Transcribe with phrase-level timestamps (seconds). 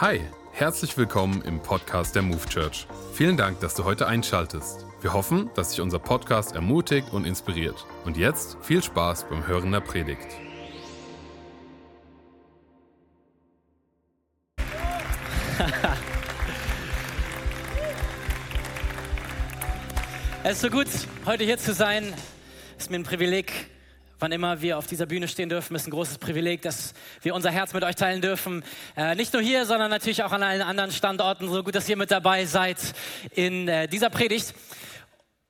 [0.00, 0.20] Hi,
[0.50, 2.88] herzlich willkommen im Podcast der Move Church.
[3.12, 4.84] Vielen Dank, dass du heute einschaltest.
[5.00, 7.86] Wir hoffen, dass sich unser Podcast ermutigt und inspiriert.
[8.04, 10.26] Und jetzt viel Spaß beim Hören der Predigt.
[20.42, 20.88] Es ist so gut,
[21.24, 22.12] heute hier zu sein.
[22.76, 23.70] Es ist mir ein Privileg,
[24.18, 25.74] wann immer wir auf dieser Bühne stehen dürfen.
[25.74, 28.64] Ist ein großes Privileg, dass wir unser Herz mit euch teilen dürfen.
[28.96, 31.48] Äh, nicht nur hier, sondern natürlich auch an allen anderen Standorten.
[31.48, 32.78] So gut, dass ihr mit dabei seid
[33.34, 34.54] in äh, dieser Predigt.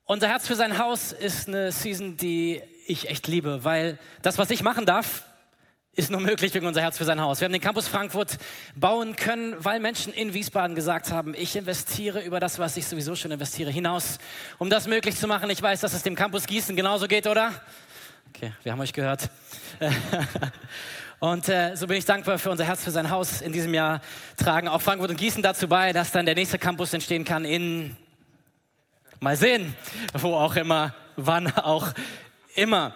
[0.05, 4.51] Unser Herz für sein Haus ist eine Season, die ich echt liebe, weil das, was
[4.51, 5.23] ich machen darf,
[5.95, 7.39] ist nur möglich wegen unser Herz für sein Haus.
[7.39, 8.37] Wir haben den Campus Frankfurt
[8.75, 13.15] bauen können, weil Menschen in Wiesbaden gesagt haben, ich investiere über das, was ich sowieso
[13.15, 14.19] schon investiere, hinaus,
[14.57, 15.49] um das möglich zu machen.
[15.49, 17.53] Ich weiß, dass es dem Campus Gießen genauso geht, oder?
[18.35, 19.29] Okay, wir haben euch gehört.
[21.19, 24.01] Und äh, so bin ich dankbar für unser Herz für sein Haus in diesem Jahr
[24.35, 27.95] tragen auch Frankfurt und Gießen dazu bei, dass dann der nächste Campus entstehen kann in
[29.21, 29.73] mal sehen,
[30.13, 31.93] wo auch immer, wann auch
[32.55, 32.93] immer.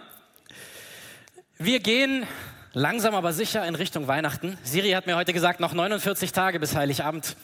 [1.56, 2.26] Wir gehen
[2.74, 4.58] langsam aber sicher in Richtung Weihnachten.
[4.62, 7.34] Siri hat mir heute gesagt, noch 49 Tage bis Heiligabend.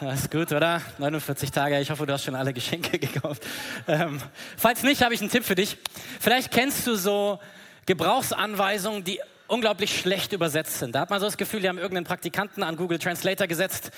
[0.00, 0.82] Das ist gut, oder?
[0.98, 1.80] 49 Tage.
[1.80, 3.42] Ich hoffe, du hast schon alle Geschenke gekauft.
[3.88, 4.20] Ähm,
[4.56, 5.78] falls nicht, habe ich einen Tipp für dich.
[6.20, 7.38] Vielleicht kennst du so
[7.86, 10.94] Gebrauchsanweisungen, die unglaublich schlecht übersetzt sind.
[10.94, 13.90] Da hat man so das Gefühl, die haben irgendeinen Praktikanten an Google Translator gesetzt.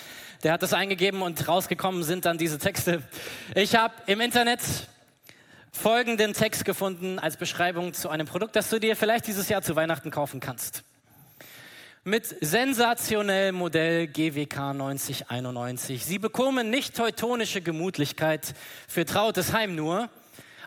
[0.43, 3.03] Der hat das eingegeben und rausgekommen sind dann diese Texte.
[3.55, 4.61] Ich habe im Internet
[5.73, 9.77] folgenden Text gefunden als Beschreibung zu einem Produkt, das du dir vielleicht dieses Jahr zu
[9.77, 10.85] Weihnachten kaufen kannst.
[12.09, 16.07] Mit sensationellem Modell GWK 9091.
[16.07, 18.55] Sie bekommen nicht teutonische Gemütlichkeit
[18.89, 20.09] für trautes Heim nur.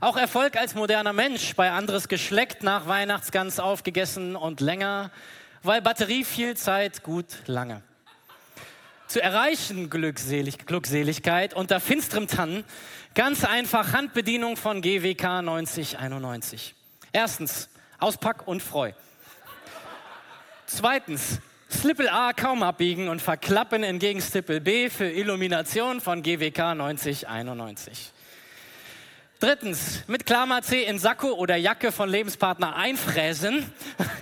[0.01, 5.09] Auch Erfolg als moderner Mensch, bei anderes Geschleckt nach Weihnachtsgans aufgegessen und länger,
[5.63, 7.81] weil Batterie viel Zeit gut lange.
[9.07, 12.63] Zu erreichen Glückselig Glückseligkeit unter finsterem Tannen
[13.15, 16.75] Ganz einfach Handbedienung von GWK 9091.
[17.11, 18.91] Erstens, Auspack und Freu.
[20.73, 21.39] Zweitens,
[21.69, 28.13] Slippel A kaum abbiegen und verklappen entgegen Slippel B für Illumination von GWK 9091.
[29.41, 33.69] Drittens, mit Klammer C in Sakko oder Jacke von Lebenspartner einfräsen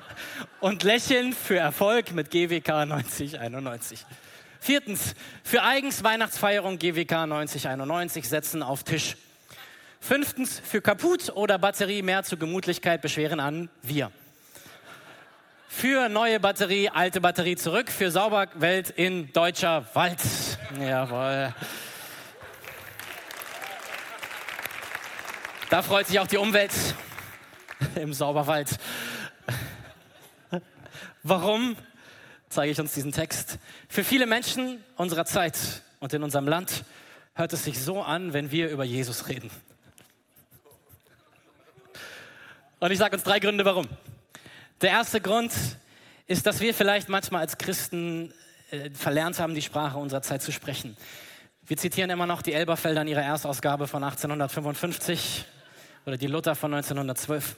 [0.60, 4.04] und lächeln für Erfolg mit GWK 9091.
[4.60, 9.18] Viertens, für eigens Weihnachtsfeierung GWK 9091 setzen auf Tisch.
[10.00, 14.12] Fünftens, für kaputt oder Batterie mehr zur Gemütlichkeit beschweren an wir.
[15.72, 20.20] Für neue Batterie, alte Batterie zurück, für Sauberwelt in deutscher Wald.
[20.82, 21.54] Jawohl.
[25.70, 26.72] Da freut sich auch die Umwelt
[27.96, 28.78] im Sauberwald.
[31.22, 31.78] Warum?
[32.50, 33.60] zeige ich uns diesen Text.
[33.88, 36.84] Für viele Menschen unserer Zeit und in unserem Land
[37.36, 39.52] hört es sich so an, wenn wir über Jesus reden.
[42.80, 43.88] Und ich sage uns drei Gründe, warum.
[44.82, 45.52] Der erste Grund
[46.26, 48.34] ist, dass wir vielleicht manchmal als Christen
[48.72, 50.96] äh, verlernt haben, die Sprache unserer Zeit zu sprechen.
[51.68, 55.44] Wir zitieren immer noch die Elberfelder in ihrer Erstausgabe von 1855
[56.06, 57.58] oder die Luther von 1912.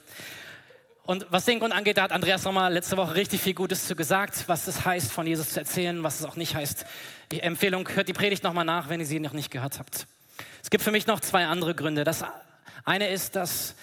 [1.04, 3.94] Und was den Grund angeht, da hat Andreas nochmal letzte Woche richtig viel Gutes zu
[3.94, 6.84] gesagt, was es heißt, von Jesus zu erzählen, was es auch nicht heißt.
[7.30, 10.08] Die Empfehlung, hört die Predigt nochmal nach, wenn ihr sie noch nicht gehört habt.
[10.60, 12.02] Es gibt für mich noch zwei andere Gründe.
[12.02, 12.24] Das
[12.84, 13.76] eine ist, dass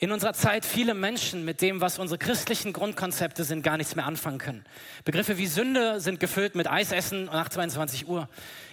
[0.00, 4.06] in unserer Zeit viele Menschen mit dem, was unsere christlichen Grundkonzepte sind, gar nichts mehr
[4.06, 4.64] anfangen können.
[5.04, 8.28] Begriffe wie Sünde sind gefüllt mit Eisessen nach 22 Uhr.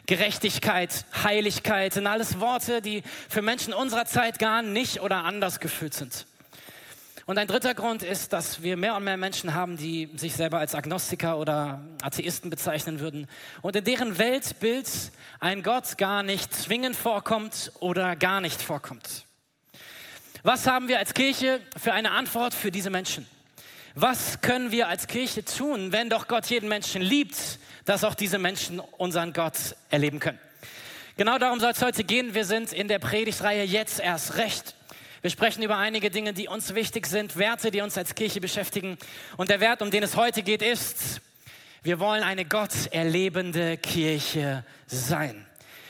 [0.05, 5.95] Gerechtigkeit, Heiligkeit sind alles Worte, die für Menschen unserer Zeit gar nicht oder anders gefüllt
[5.95, 6.27] sind.
[7.25, 10.59] Und ein dritter Grund ist, dass wir mehr und mehr Menschen haben, die sich selber
[10.59, 13.27] als Agnostiker oder Atheisten bezeichnen würden
[13.63, 14.87] und in deren Weltbild
[15.39, 19.25] ein Gott gar nicht zwingend vorkommt oder gar nicht vorkommt.
[20.45, 23.25] Was haben wir als Kirche für eine Antwort für diese Menschen?
[23.95, 27.35] Was können wir als Kirche tun, wenn doch Gott jeden Menschen liebt,
[27.85, 29.57] dass auch diese Menschen unseren Gott
[29.89, 30.37] erleben können?
[31.17, 32.35] Genau darum soll es heute gehen.
[32.35, 34.75] Wir sind in der Predigtreihe jetzt erst recht.
[35.23, 38.99] Wir sprechen über einige Dinge, die uns wichtig sind, Werte, die uns als Kirche beschäftigen.
[39.37, 41.21] Und der Wert, um den es heute geht, ist,
[41.81, 45.47] wir wollen eine Gott erlebende Kirche sein.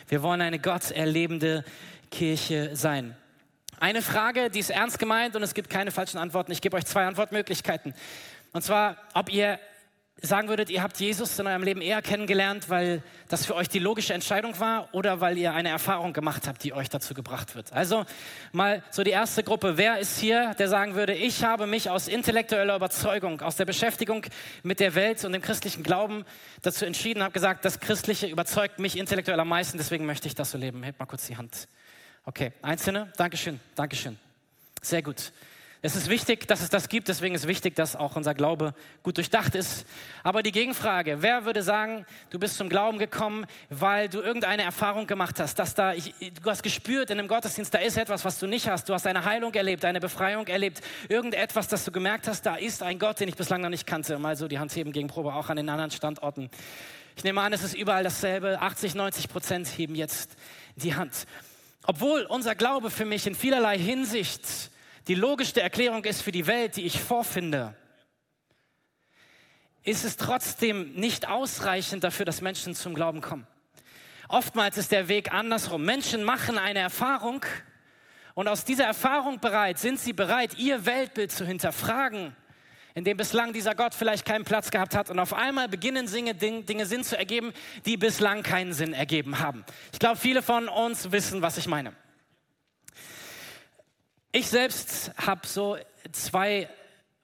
[0.07, 1.65] Wir wollen eine Gott erlebende
[2.09, 3.17] Kirche sein.
[3.79, 6.51] Eine Frage, die ist ernst gemeint und es gibt keine falschen Antworten.
[6.51, 7.93] Ich gebe euch zwei Antwortmöglichkeiten.
[8.53, 9.59] Und zwar, ob ihr
[10.21, 13.79] sagen würdet, ihr habt Jesus in eurem Leben eher kennengelernt, weil das für euch die
[13.79, 17.73] logische Entscheidung war oder weil ihr eine Erfahrung gemacht habt, die euch dazu gebracht wird.
[17.73, 18.05] Also
[18.53, 19.77] mal so die erste Gruppe.
[19.77, 24.25] Wer ist hier, der sagen würde, ich habe mich aus intellektueller Überzeugung, aus der Beschäftigung
[24.63, 26.23] mit der Welt und dem christlichen Glauben
[26.61, 30.51] dazu entschieden, habe gesagt, das Christliche überzeugt mich intellektuell am meisten, deswegen möchte ich das
[30.51, 30.81] so leben.
[30.83, 31.67] Hebt mal kurz die Hand.
[32.27, 34.17] Okay, Einzelne, Dankeschön, Dankeschön.
[34.81, 35.31] Sehr gut.
[35.83, 38.73] Es ist wichtig, dass es das gibt, deswegen ist wichtig, dass auch unser Glaube
[39.03, 39.85] gut durchdacht ist.
[40.23, 45.05] Aber die Gegenfrage, wer würde sagen, du bist zum Glauben gekommen, weil du irgendeine Erfahrung
[45.05, 48.39] gemacht hast, dass da, ich, du hast gespürt in einem Gottesdienst, da ist etwas, was
[48.39, 48.89] du nicht hast.
[48.89, 52.81] Du hast eine Heilung erlebt, eine Befreiung erlebt, irgendetwas, das du gemerkt hast, da ist
[52.81, 54.17] ein Gott, den ich bislang noch nicht kannte.
[54.17, 56.49] Mal so die Hand heben gegen Probe, auch an den anderen Standorten.
[57.15, 58.59] Ich nehme an, es ist überall dasselbe.
[58.59, 60.35] 80, 90 Prozent heben jetzt
[60.75, 61.27] die Hand.
[61.87, 64.41] Obwohl unser Glaube für mich in vielerlei Hinsicht
[65.07, 67.75] die logischste Erklärung ist für die Welt, die ich vorfinde,
[69.83, 73.45] ist es trotzdem nicht ausreichend dafür, dass Menschen zum Glauben kommen.
[74.27, 75.85] Oftmals ist der Weg andersrum.
[75.85, 77.45] Menschen machen eine Erfahrung
[78.33, 82.35] und aus dieser Erfahrung bereit sind sie bereit, ihr Weltbild zu hinterfragen,
[82.95, 86.33] in dem bislang dieser Gott vielleicht keinen Platz gehabt hat und auf einmal beginnen Dinge,
[86.33, 87.53] Dinge Sinn zu ergeben,
[87.85, 89.65] die bislang keinen Sinn ergeben haben.
[89.91, 91.91] Ich glaube, viele von uns wissen, was ich meine.
[94.31, 95.77] Ich selbst habe so
[96.13, 96.69] zwei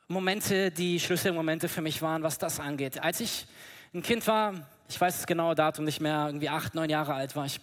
[0.09, 3.01] Momente, die Schlüsselmomente für mich waren, was das angeht.
[3.01, 3.47] Als ich
[3.93, 4.53] ein Kind war,
[4.89, 7.61] ich weiß das genaue Datum nicht mehr, irgendwie acht, neun Jahre alt war ich.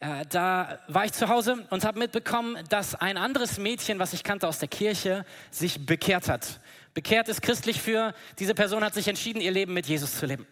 [0.00, 4.24] Äh, da war ich zu Hause und habe mitbekommen, dass ein anderes Mädchen, was ich
[4.24, 6.60] kannte aus der Kirche, sich bekehrt hat.
[6.94, 10.46] Bekehrt ist christlich für, diese Person hat sich entschieden, ihr Leben mit Jesus zu leben.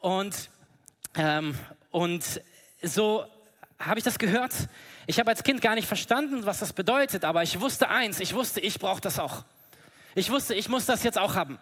[0.00, 0.50] Und,
[1.16, 1.54] ähm,
[1.90, 2.42] und
[2.82, 3.24] so
[3.78, 4.52] habe ich das gehört
[5.10, 8.32] ich habe als Kind gar nicht verstanden, was das bedeutet, aber ich wusste eins, ich
[8.32, 9.44] wusste, ich brauche das auch.
[10.14, 11.58] Ich wusste, ich muss das jetzt auch haben.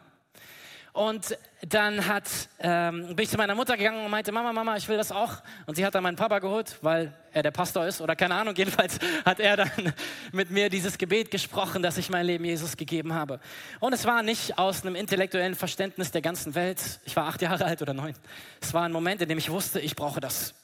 [0.93, 1.37] Und
[1.67, 2.25] dann hat,
[2.61, 5.35] ähm, bin ich zu meiner Mutter gegangen und meinte, Mama, Mama, ich will das auch.
[5.67, 8.55] Und sie hat dann meinen Papa geholt, weil er der Pastor ist oder keine Ahnung.
[8.57, 9.93] Jedenfalls hat er dann
[10.33, 13.41] mit mir dieses Gebet gesprochen, dass ich mein Leben Jesus gegeben habe.
[13.81, 17.01] Und es war nicht aus einem intellektuellen Verständnis der ganzen Welt.
[17.05, 18.15] Ich war acht Jahre alt oder neun.
[18.61, 20.55] Es war ein Moment, in dem ich wusste, ich brauche das.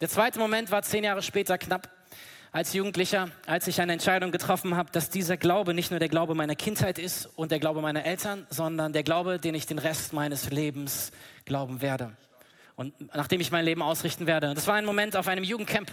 [0.00, 1.88] Der zweite Moment war zehn Jahre später knapp
[2.52, 6.34] als Jugendlicher, als ich eine Entscheidung getroffen habe, dass dieser Glaube nicht nur der Glaube
[6.34, 10.12] meiner Kindheit ist und der Glaube meiner Eltern, sondern der Glaube, den ich den Rest
[10.12, 11.12] meines Lebens
[11.44, 12.16] glauben werde.
[12.76, 14.54] Und nachdem ich mein Leben ausrichten werde.
[14.54, 15.92] Das war ein Moment auf einem Jugendcamp,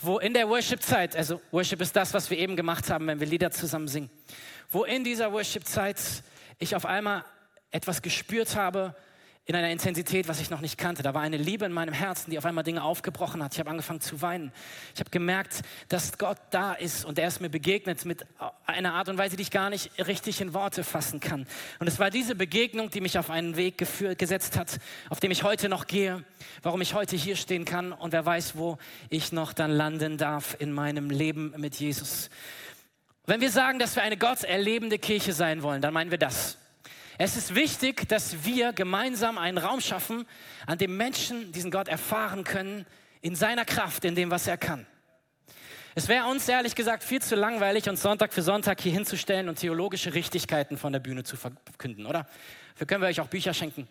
[0.00, 3.26] wo in der Worship-Zeit, also Worship ist das, was wir eben gemacht haben, wenn wir
[3.26, 4.10] Lieder zusammen singen,
[4.70, 5.98] wo in dieser Worship-Zeit
[6.58, 7.24] ich auf einmal
[7.70, 8.94] etwas gespürt habe,
[9.46, 11.02] in einer Intensität, was ich noch nicht kannte.
[11.02, 13.52] Da war eine Liebe in meinem Herzen, die auf einmal Dinge aufgebrochen hat.
[13.52, 14.52] Ich habe angefangen zu weinen.
[14.94, 15.60] Ich habe gemerkt,
[15.90, 18.24] dass Gott da ist und er ist mir begegnet mit
[18.64, 21.46] einer Art und Weise, die ich gar nicht richtig in Worte fassen kann.
[21.78, 24.78] Und es war diese Begegnung, die mich auf einen Weg geführt, gesetzt hat,
[25.10, 26.24] auf dem ich heute noch gehe,
[26.62, 28.78] warum ich heute hier stehen kann und wer weiß, wo
[29.10, 32.30] ich noch dann landen darf in meinem Leben mit Jesus.
[33.26, 36.56] Wenn wir sagen, dass wir eine Gott erlebende Kirche sein wollen, dann meinen wir das.
[37.16, 40.26] Es ist wichtig, dass wir gemeinsam einen Raum schaffen,
[40.66, 42.86] an dem Menschen diesen Gott erfahren können,
[43.20, 44.84] in seiner Kraft, in dem, was er kann.
[45.94, 49.60] Es wäre uns ehrlich gesagt viel zu langweilig, uns Sonntag für Sonntag hier hinzustellen und
[49.60, 52.26] theologische Richtigkeiten von der Bühne zu verkünden, oder?
[52.72, 53.86] Dafür können wir euch auch Bücher schenken.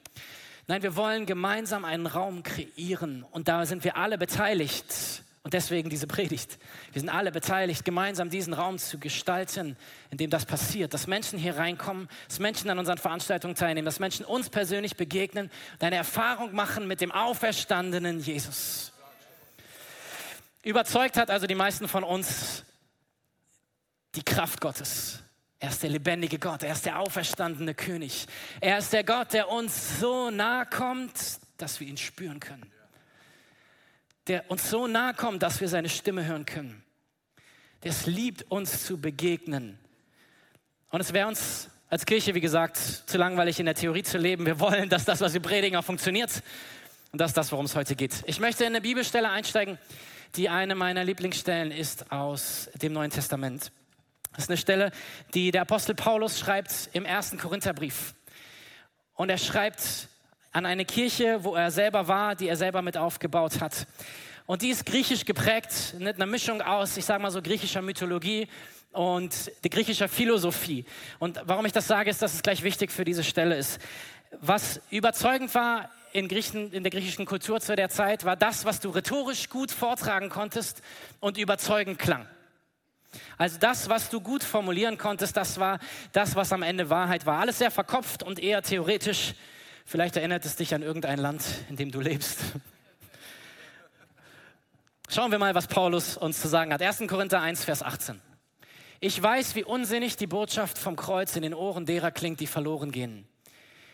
[0.67, 5.23] Nein, wir wollen gemeinsam einen Raum kreieren und da sind wir alle beteiligt.
[5.43, 6.57] Und deswegen diese Predigt.
[6.93, 9.75] Wir sind alle beteiligt, gemeinsam diesen Raum zu gestalten,
[10.09, 13.99] in dem das passiert, dass Menschen hier reinkommen, dass Menschen an unseren Veranstaltungen teilnehmen, dass
[13.99, 18.93] Menschen uns persönlich begegnen und eine Erfahrung machen mit dem auferstandenen Jesus.
[20.63, 22.63] Überzeugt hat also die meisten von uns
[24.15, 25.19] die Kraft Gottes.
[25.59, 28.27] Er ist der lebendige Gott, er ist der auferstandene König.
[28.61, 32.72] Er ist der Gott, der uns so nahe kommt, dass wir ihn spüren können
[34.27, 36.83] der uns so nahe kommt, dass wir seine Stimme hören können.
[37.83, 39.77] Der es liebt, uns zu begegnen.
[40.89, 44.45] Und es wäre uns als Kirche, wie gesagt, zu langweilig in der Theorie zu leben.
[44.45, 46.41] Wir wollen, dass das, was wir predigen, auch funktioniert.
[47.11, 48.23] Und das ist das, worum es heute geht.
[48.25, 49.77] Ich möchte in eine Bibelstelle einsteigen,
[50.35, 53.71] die eine meiner Lieblingsstellen ist aus dem Neuen Testament.
[54.33, 54.91] Das ist eine Stelle,
[55.35, 58.15] die der Apostel Paulus schreibt im ersten Korintherbrief.
[59.13, 60.09] Und er schreibt
[60.53, 63.87] an eine Kirche, wo er selber war, die er selber mit aufgebaut hat.
[64.45, 68.47] Und die ist griechisch geprägt, mit einer Mischung aus, ich sage mal so, griechischer Mythologie
[68.91, 70.85] und griechischer Philosophie.
[71.17, 73.79] Und warum ich das sage, ist, dass es gleich wichtig für diese Stelle ist.
[74.41, 78.79] Was überzeugend war in, Griechen, in der griechischen Kultur zu der Zeit, war das, was
[78.79, 80.83] du rhetorisch gut vortragen konntest
[81.19, 82.27] und überzeugend klang.
[83.37, 85.79] Also das, was du gut formulieren konntest, das war
[86.11, 87.39] das, was am Ende Wahrheit war.
[87.39, 89.33] Alles sehr verkopft und eher theoretisch.
[89.85, 92.39] Vielleicht erinnert es dich an irgendein Land, in dem du lebst.
[95.09, 96.81] Schauen wir mal, was Paulus uns zu sagen hat.
[96.81, 97.03] 1.
[97.07, 98.19] Korinther 1, Vers 18.
[98.99, 102.91] Ich weiß, wie unsinnig die Botschaft vom Kreuz in den Ohren derer klingt, die verloren
[102.91, 103.27] gehen.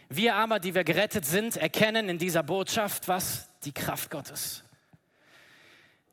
[0.08, 4.64] Wir aber, die wir gerettet sind, erkennen in dieser Botschaft, was die Kraft Gottes.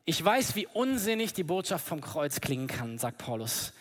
[0.05, 3.73] Ich weiß, wie unsinnig die Botschaft vom Kreuz klingen kann, sagt Paulus.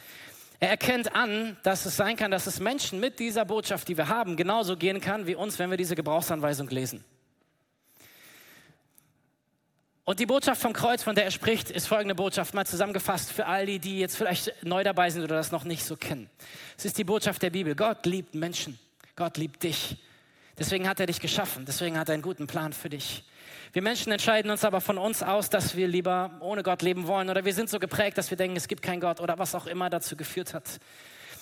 [0.59, 4.09] Er erkennt an, dass es sein kann, dass es Menschen mit dieser Botschaft, die wir
[4.09, 7.05] haben, genauso gehen kann wie uns, wenn wir diese Gebrauchsanweisung lesen.
[10.05, 13.47] Und die Botschaft vom Kreuz, von der er spricht, ist folgende Botschaft, mal zusammengefasst für
[13.47, 16.31] all die, die jetzt vielleicht neu dabei sind oder das noch nicht so kennen.
[16.79, 17.75] Es ist die Botschaft der Bibel.
[17.75, 18.79] Gott liebt Menschen.
[19.17, 19.97] Gott liebt dich.
[20.59, 21.65] Deswegen hat er dich geschaffen.
[21.67, 23.25] Deswegen hat er einen guten Plan für dich.
[23.73, 27.29] Wir Menschen entscheiden uns aber von uns aus, dass wir lieber ohne Gott leben wollen
[27.29, 29.67] oder wir sind so geprägt, dass wir denken, es gibt keinen Gott oder was auch
[29.67, 30.65] immer dazu geführt hat.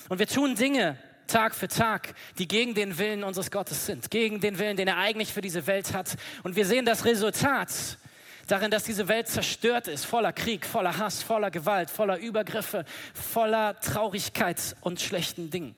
[0.09, 4.40] Und wir tun Dinge Tag für Tag, die gegen den Willen unseres Gottes sind, gegen
[4.40, 6.16] den Willen, den er eigentlich für diese Welt hat.
[6.42, 7.99] Und wir sehen das Resultat
[8.47, 13.78] darin, dass diese Welt zerstört ist, voller Krieg, voller Hass, voller Gewalt, voller Übergriffe, voller
[13.80, 15.76] Traurigkeit und schlechten Dingen.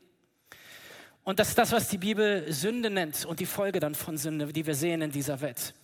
[1.27, 4.53] Und das ist das, was die Bibel Sünde nennt und die Folge dann von Sünde,
[4.53, 5.75] die wir sehen in dieser Welt.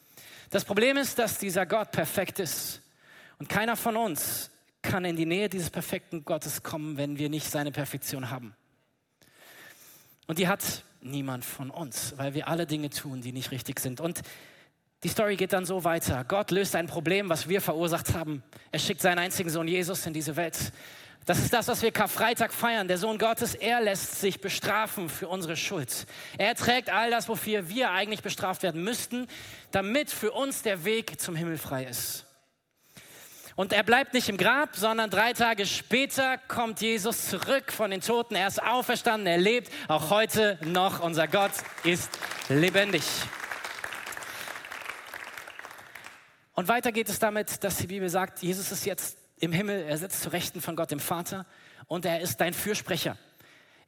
[0.51, 2.81] Das Problem ist, dass dieser Gott perfekt ist.
[3.41, 7.51] Und keiner von uns kann in die Nähe dieses perfekten Gottes kommen, wenn wir nicht
[7.51, 8.55] seine Perfektion haben.
[10.29, 14.01] Und die hat niemand von uns, weil wir alle Dinge tun, die nicht richtig sind.
[14.01, 14.23] Und
[15.03, 16.23] die Story geht dann so weiter.
[16.23, 18.45] Gott löst ein Problem, was wir verursacht haben.
[18.71, 20.73] Er schickt seinen einzigen Sohn Jesus in diese Welt.
[21.25, 22.88] Das ist das, was wir Karfreitag feiern.
[22.88, 26.07] Der Sohn Gottes, er lässt sich bestrafen für unsere Schuld.
[26.37, 29.29] Er trägt all das, wofür wir eigentlich bestraft werden müssten,
[29.71, 32.26] damit für uns der Weg zum Himmel frei ist.
[33.55, 38.00] Und er bleibt nicht im Grab, sondern drei Tage später kommt Jesus zurück von den
[38.00, 38.35] Toten.
[38.35, 41.00] Er ist auferstanden, er lebt auch heute noch.
[41.00, 41.52] Unser Gott
[41.85, 42.11] ist
[42.49, 43.05] lebendig.
[46.55, 49.99] Und weiter geht es damit, dass die Bibel sagt, Jesus ist jetzt im Himmel, er
[49.99, 51.47] sitzt zu Rechten von Gott dem Vater
[51.89, 53.19] und er ist dein Fürsprecher.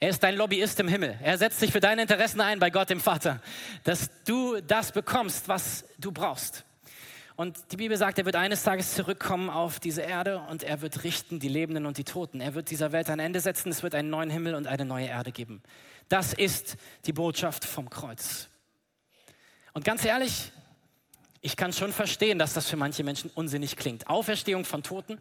[0.01, 1.17] Er ist dein Lobbyist im Himmel.
[1.23, 3.41] Er setzt sich für deine Interessen ein bei Gott dem Vater,
[3.85, 6.65] dass du das bekommst, was du brauchst.
[7.37, 11.05] Und die Bibel sagt, er wird eines Tages zurückkommen auf diese Erde und er wird
[11.05, 12.41] richten die Lebenden und die Toten.
[12.41, 13.71] Er wird dieser Welt ein Ende setzen.
[13.71, 15.63] Es wird einen neuen Himmel und eine neue Erde geben.
[16.09, 18.49] Das ist die Botschaft vom Kreuz.
[19.73, 20.53] Und ganz ehrlich,
[21.45, 24.09] ich kann schon verstehen, dass das für manche Menschen unsinnig klingt.
[24.09, 25.21] Auferstehung von Toten.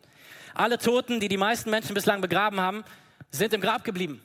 [0.53, 2.86] Alle Toten, die die meisten Menschen bislang begraben haben,
[3.30, 4.22] sind im Grab geblieben.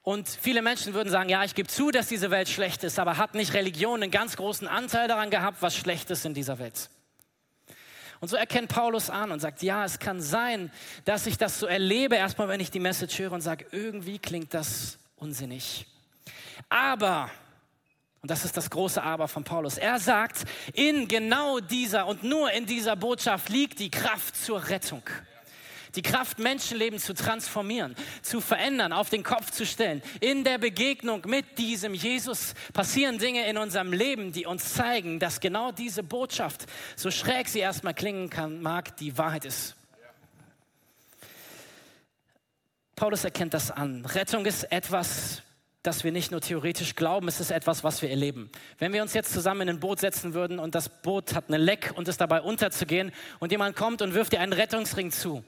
[0.00, 3.18] Und viele Menschen würden sagen, ja, ich gebe zu, dass diese Welt schlecht ist, aber
[3.18, 6.88] hat nicht Religion einen ganz großen Anteil daran gehabt, was schlecht ist in dieser Welt?
[8.20, 10.72] Und so erkennt Paulus an und sagt, ja, es kann sein,
[11.04, 14.54] dass ich das so erlebe, erstmal wenn ich die Message höre und sage, irgendwie klingt
[14.54, 15.86] das unsinnig.
[16.70, 17.30] Aber
[18.24, 19.76] und das ist das große Aber von Paulus.
[19.76, 25.02] Er sagt, in genau dieser und nur in dieser Botschaft liegt die Kraft zur Rettung.
[25.94, 30.00] Die Kraft, Menschenleben zu transformieren, zu verändern, auf den Kopf zu stellen.
[30.20, 35.40] In der Begegnung mit diesem Jesus passieren Dinge in unserem Leben, die uns zeigen, dass
[35.40, 36.64] genau diese Botschaft,
[36.96, 39.76] so schräg sie erstmal klingen kann, mag, die Wahrheit ist.
[42.96, 44.06] Paulus erkennt das an.
[44.06, 45.42] Rettung ist etwas,
[45.84, 48.50] dass wir nicht nur theoretisch glauben, es ist etwas, was wir erleben.
[48.78, 51.62] Wenn wir uns jetzt zusammen in ein Boot setzen würden und das Boot hat einen
[51.62, 55.44] Leck und ist dabei unterzugehen und jemand kommt und wirft dir einen Rettungsring zu,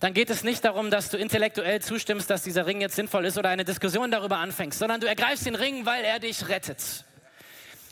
[0.00, 3.38] dann geht es nicht darum, dass du intellektuell zustimmst, dass dieser Ring jetzt sinnvoll ist
[3.38, 7.04] oder eine Diskussion darüber anfängst, sondern du ergreifst den Ring, weil er dich rettet.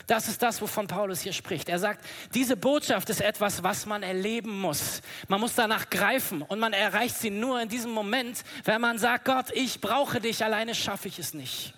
[0.08, 1.68] Das ist das, wovon Paulus hier spricht.
[1.68, 5.02] Er sagt, diese Botschaft ist etwas, was man erleben muss.
[5.28, 9.26] Man muss danach greifen und man erreicht sie nur in diesem Moment, wenn man sagt,
[9.26, 11.74] Gott, ich brauche dich, alleine schaffe ich es nicht.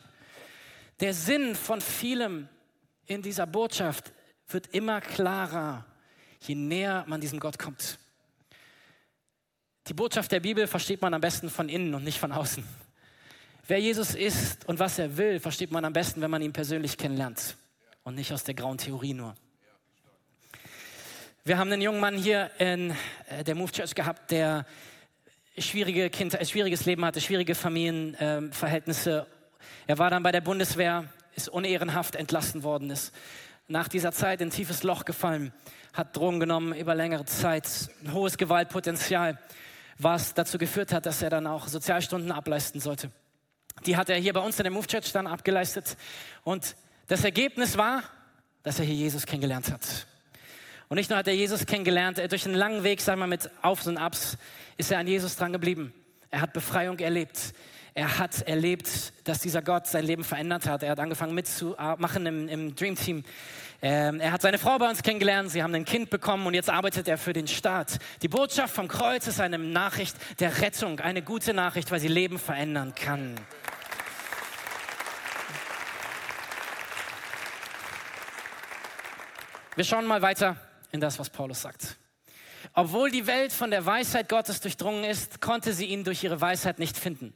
[1.01, 2.49] Der Sinn von vielem
[3.07, 4.13] in dieser Botschaft
[4.47, 5.85] wird immer klarer,
[6.39, 7.99] je näher man diesem Gott kommt.
[9.89, 12.63] Die Botschaft der Bibel versteht man am besten von innen und nicht von außen.
[13.67, 16.97] Wer Jesus ist und was er will, versteht man am besten, wenn man ihn persönlich
[16.97, 17.57] kennenlernt
[18.11, 19.37] und nicht aus der grauen Theorie nur.
[21.45, 22.91] Wir haben einen jungen Mann hier in
[23.29, 24.67] äh, der Move Church gehabt, der
[25.57, 29.29] schwierige kind, äh, schwieriges Leben hatte, schwierige Familienverhältnisse.
[29.87, 31.05] er war dann bei der Bundeswehr,
[31.37, 33.15] ist unehrenhaft entlassen worden, ist
[33.69, 35.53] nach dieser Zeit in ein tiefes Loch gefallen,
[35.93, 37.69] hat Drogen genommen über längere Zeit,
[38.03, 39.39] ein hohes Gewaltpotenzial,
[39.99, 43.13] was dazu geführt hat, dass er dann auch Sozialstunden ableisten sollte.
[43.87, 45.97] Die hat er hier bei uns in der Move Church dann abgeleistet
[46.43, 46.75] und
[47.11, 48.05] das Ergebnis war,
[48.63, 50.07] dass er hier Jesus kennengelernt hat.
[50.89, 53.51] Und nicht nur hat er Jesus kennengelernt, er durch einen langen Weg, sagen wir mit
[53.63, 54.39] Aufs und Abs,
[54.77, 55.93] ist er an Jesus dran geblieben.
[56.31, 57.53] Er hat Befreiung erlebt.
[57.95, 60.85] Er hat erlebt, dass dieser Gott sein Leben verändert hat.
[60.85, 63.25] Er hat angefangen mitzumachen im, im Dream Team.
[63.83, 66.71] Ähm, er hat seine Frau bei uns kennengelernt, sie haben ein Kind bekommen und jetzt
[66.71, 67.99] arbeitet er für den Staat.
[68.23, 72.39] Die Botschaft vom Kreuz ist eine Nachricht der Rettung, eine gute Nachricht, weil sie Leben
[72.39, 73.35] verändern kann.
[79.81, 80.57] Wir schauen mal weiter
[80.93, 81.97] in das, was Paulus sagt.
[82.75, 86.79] Obwohl die Welt von der Weisheit Gottes durchdrungen ist, konnte sie ihn durch ihre Weisheit
[86.79, 87.33] nicht finden.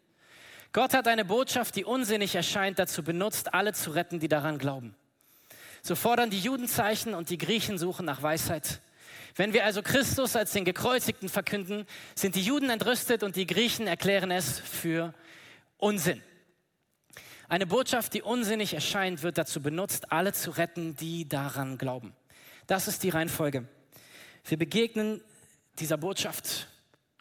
[0.74, 4.94] Gott hat eine Botschaft, die unsinnig erscheint, dazu benutzt, alle zu retten, die daran glauben.
[5.80, 8.82] So fordern die Juden Zeichen und die Griechen suchen nach Weisheit.
[9.36, 13.86] Wenn wir also Christus als den Gekreuzigten verkünden, sind die Juden entrüstet und die Griechen
[13.86, 15.14] erklären es für
[15.78, 16.22] Unsinn.
[17.48, 22.14] Eine Botschaft, die unsinnig erscheint, wird dazu benutzt, alle zu retten, die daran glauben.
[22.66, 23.68] Das ist die Reihenfolge.
[24.44, 25.20] Wir begegnen
[25.78, 26.68] dieser Botschaft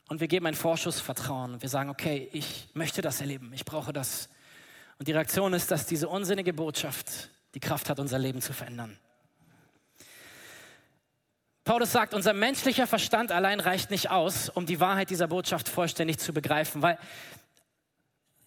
[0.08, 1.62] und wir geben ein Vorschussvertrauen.
[1.62, 4.30] Wir sagen, okay, ich möchte das erleben, ich brauche das.
[5.00, 8.98] Und die Reaktion ist, dass diese unsinnige Botschaft die Kraft hat, unser Leben zu verändern.
[11.66, 16.20] Paulus sagt, unser menschlicher Verstand allein reicht nicht aus, um die Wahrheit dieser Botschaft vollständig
[16.20, 16.98] zu begreifen, weil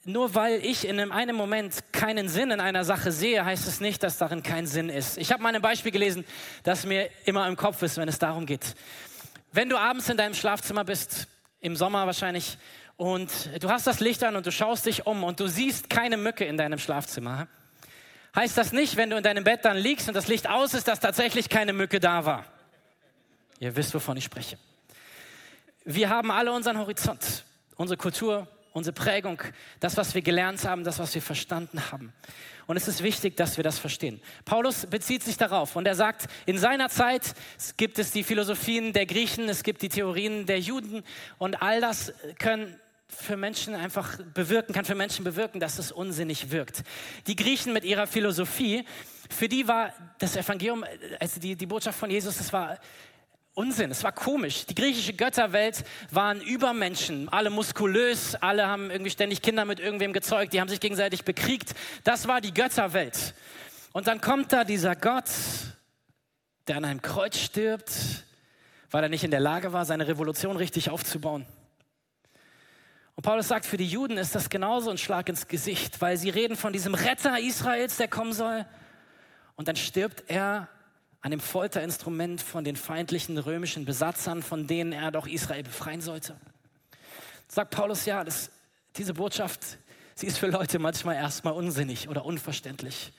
[0.07, 4.05] nur weil ich in einem Moment keinen Sinn in einer Sache sehe, heißt es nicht,
[4.05, 5.19] dass darin kein Sinn ist.
[5.19, 6.25] Ich habe mal ein Beispiel gelesen,
[6.63, 8.77] das mir immer im Kopf ist, wenn es darum geht.
[9.53, 11.27] Wenn du abends in deinem Schlafzimmer bist
[11.61, 12.57] im Sommer wahrscheinlich,
[12.97, 16.17] und du hast das Licht an und du schaust dich um und du siehst keine
[16.17, 17.49] Mücke in deinem Schlafzimmer.
[18.35, 20.89] Heißt das nicht, wenn du in deinem Bett dann liegst und das Licht aus ist,
[20.89, 22.45] dass tatsächlich keine Mücke da war?
[23.59, 24.57] Ihr wisst, wovon ich spreche.
[25.85, 27.45] Wir haben alle unseren Horizont,
[27.77, 28.47] unsere Kultur,
[28.77, 29.41] unsere Prägung,
[29.81, 32.13] das, was wir gelernt haben, das, was wir verstanden haben.
[32.67, 34.21] Und es ist wichtig, dass wir das verstehen.
[34.45, 37.35] Paulus bezieht sich darauf und er sagt, in seiner Zeit
[37.79, 41.05] gibt es die Philosophien der Griechen, es gibt die Theorien der Juden
[41.39, 42.79] und all das können
[43.09, 46.83] für Menschen einfach bewirken, kann für Menschen bewirken, dass es unsinnig wirkt.
[47.29, 48.85] Die Griechen mit ihrer Philosophie,
[49.31, 50.85] für die war das Evangelium,
[51.19, 52.79] also die, die Botschaft von Jesus, das war
[53.57, 54.67] Unsinn, es war komisch.
[54.67, 60.53] Die griechische Götterwelt waren Übermenschen, alle muskulös, alle haben irgendwie ständig Kinder mit irgendwem gezeugt,
[60.53, 61.75] die haben sich gegenseitig bekriegt.
[62.05, 63.33] Das war die Götterwelt.
[63.93, 65.31] Und dann kommt da dieser Gott,
[66.69, 67.95] der an einem Kreuz stirbt,
[68.91, 71.47] weil er nicht in der Lage war, seine Revolution richtig aufzubauen.
[73.15, 76.29] Und Paulus sagt, für die Juden ist das genauso ein Schlag ins Gesicht, weil sie
[76.29, 78.67] reden von diesem Retter Israels, der kommen soll.
[79.55, 80.69] Und dann stirbt er
[81.27, 86.37] an dem Folterinstrument von den feindlichen römischen Besatzern, von denen er doch Israel befreien sollte.
[87.49, 88.53] Sagt Paulus, ja, das,
[88.95, 89.61] diese Botschaft,
[90.15, 93.13] sie ist für Leute manchmal erstmal unsinnig oder unverständlich.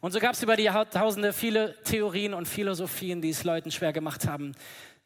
[0.00, 3.92] Und so gab es über die Jahrtausende viele Theorien und Philosophien, die es Leuten schwer
[3.92, 4.52] gemacht haben,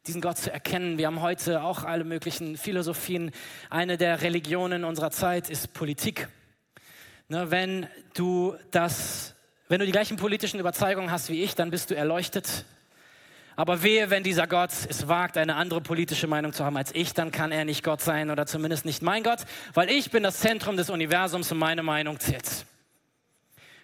[0.07, 0.97] diesen Gott zu erkennen.
[0.97, 3.31] Wir haben heute auch alle möglichen Philosophien.
[3.69, 6.29] Eine der Religionen unserer Zeit ist Politik.
[7.27, 9.35] Ne, wenn du das
[9.69, 12.65] wenn du die gleichen politischen Überzeugungen hast wie ich, dann bist du erleuchtet.
[13.55, 17.13] Aber wehe, wenn dieser Gott es wagt, eine andere politische Meinung zu haben als ich,
[17.13, 19.39] dann kann er nicht Gott sein oder zumindest nicht mein Gott,
[19.73, 22.65] weil ich bin das Zentrum des Universums und meine Meinung zählt.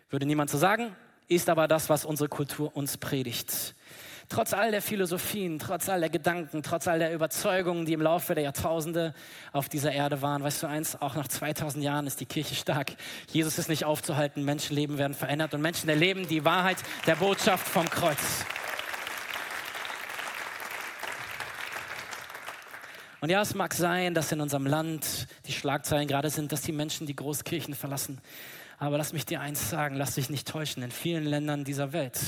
[0.10, 0.95] Würde niemand so sagen,
[1.28, 3.76] ist aber das, was unsere Kultur uns predigt.
[4.27, 8.33] Trotz all der Philosophien, trotz all der Gedanken, trotz all der Überzeugungen, die im Laufe
[8.33, 9.13] der Jahrtausende
[9.51, 12.93] auf dieser Erde waren, weißt du eins, auch nach 2000 Jahren ist die Kirche stark.
[13.31, 17.88] Jesus ist nicht aufzuhalten, Menschenleben werden verändert und Menschen erleben die Wahrheit der Botschaft vom
[17.88, 18.17] Kreuz.
[23.21, 26.71] Und ja, es mag sein, dass in unserem Land die Schlagzeilen gerade sind, dass die
[26.71, 28.21] Menschen die Großkirchen verlassen.
[28.77, 30.83] Aber lass mich dir eins sagen, lass dich nicht täuschen.
[30.83, 32.19] In vielen Ländern dieser Welt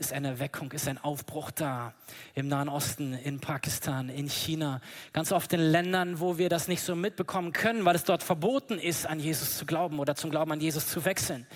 [0.00, 1.92] ist eine Erweckung, ist ein Aufbruch da.
[2.34, 4.80] Im Nahen Osten, in Pakistan, in China.
[5.12, 8.78] Ganz oft in Ländern, wo wir das nicht so mitbekommen können, weil es dort verboten
[8.78, 11.46] ist, an Jesus zu glauben oder zum Glauben an Jesus zu wechseln.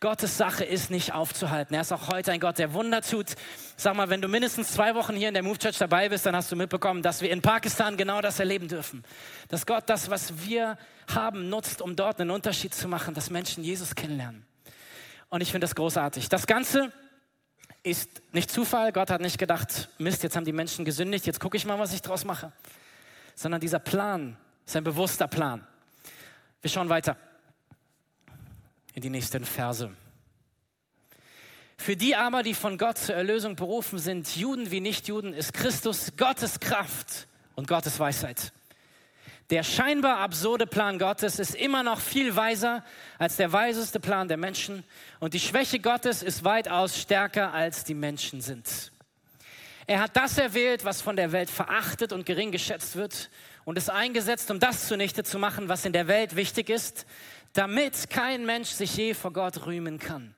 [0.00, 1.72] Gottes Sache ist nicht aufzuhalten.
[1.72, 3.36] Er ist auch heute ein Gott, der Wunder tut.
[3.76, 6.34] Sag mal, wenn du mindestens zwei Wochen hier in der Move Church dabei bist, dann
[6.34, 9.04] hast du mitbekommen, dass wir in Pakistan genau das erleben dürfen.
[9.48, 10.76] Dass Gott das, was wir
[11.14, 14.44] haben, nutzt, um dort einen Unterschied zu machen, dass Menschen Jesus kennenlernen.
[15.30, 16.28] Und ich finde das großartig.
[16.28, 16.92] Das Ganze
[17.84, 18.90] ist nicht Zufall.
[18.92, 21.94] Gott hat nicht gedacht, Mist, jetzt haben die Menschen gesündigt, jetzt gucke ich mal, was
[21.94, 22.50] ich draus mache.
[23.36, 25.64] Sondern dieser Plan ist ein bewusster Plan.
[26.62, 27.16] Wir schauen weiter
[28.94, 29.90] in die nächsten Verse.
[31.76, 36.12] Für die aber, die von Gott zur Erlösung berufen sind, Juden wie Nichtjuden, ist Christus
[36.16, 38.52] Gottes Kraft und Gottes Weisheit.
[39.50, 42.82] Der scheinbar absurde Plan Gottes ist immer noch viel weiser
[43.18, 44.84] als der weiseste Plan der Menschen
[45.20, 48.90] und die Schwäche Gottes ist weitaus stärker als die Menschen sind.
[49.86, 53.28] Er hat das erwählt, was von der Welt verachtet und gering geschätzt wird
[53.66, 57.04] und es eingesetzt, um das zunichte zu machen, was in der Welt wichtig ist,
[57.52, 60.34] damit kein Mensch sich je vor Gott rühmen kann.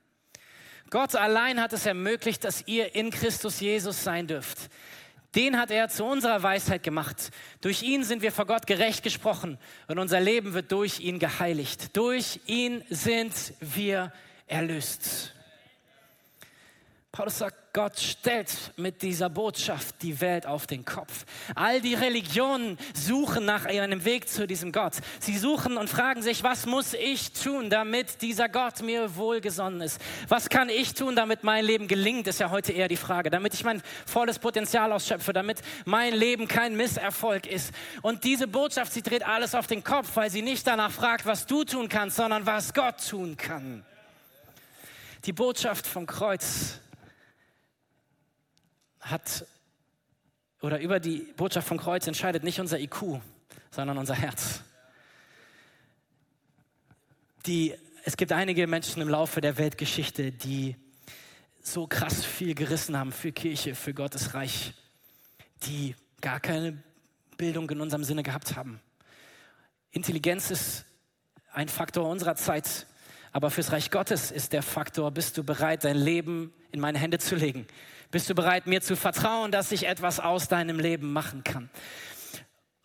[0.91, 4.69] Gott allein hat es ermöglicht, dass ihr in Christus Jesus sein dürft.
[5.37, 7.31] Den hat er zu unserer Weisheit gemacht.
[7.61, 11.95] Durch ihn sind wir vor Gott gerecht gesprochen und unser Leben wird durch ihn geheiligt.
[11.95, 14.13] Durch ihn sind wir
[14.47, 15.36] erlöst.
[17.17, 21.25] Paulus sagt, Gott stellt mit dieser Botschaft die Welt auf den Kopf.
[21.55, 24.97] All die Religionen suchen nach einem Weg zu diesem Gott.
[25.19, 29.99] Sie suchen und fragen sich, was muss ich tun, damit dieser Gott mir wohlgesonnen ist?
[30.29, 33.31] Was kann ich tun, damit mein Leben gelingt, ist ja heute eher die Frage.
[33.31, 37.73] Damit ich mein volles Potenzial ausschöpfe, damit mein Leben kein Misserfolg ist.
[38.03, 41.47] Und diese Botschaft, sie dreht alles auf den Kopf, weil sie nicht danach fragt, was
[41.47, 43.87] du tun kannst, sondern was Gott tun kann.
[45.25, 46.79] Die Botschaft vom Kreuz
[49.11, 49.47] hat
[50.61, 53.21] oder über die Botschaft vom Kreuz entscheidet nicht unser IQ,
[53.71, 54.63] sondern unser Herz.
[57.47, 60.77] Die, es gibt einige Menschen im Laufe der Weltgeschichte, die
[61.63, 64.73] so krass viel gerissen haben für Kirche, für Gottes Reich,
[65.65, 66.83] die gar keine
[67.37, 68.81] Bildung in unserem Sinne gehabt haben.
[69.91, 70.85] Intelligenz ist
[71.53, 72.87] ein Faktor unserer Zeit,
[73.33, 77.19] aber fürs Reich Gottes ist der Faktor, bist du bereit, dein Leben in meine Hände
[77.19, 77.67] zu legen?
[78.17, 81.69] Bist du bereit, mir zu vertrauen, dass ich etwas aus deinem Leben machen kann?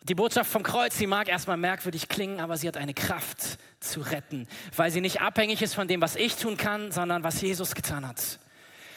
[0.02, 4.02] Die Botschaft vom Kreuz, sie mag erstmal merkwürdig klingen, aber sie hat eine Kraft zu
[4.02, 7.74] retten, weil sie nicht abhängig ist von dem, was ich tun kann, sondern was Jesus
[7.74, 8.40] getan hat.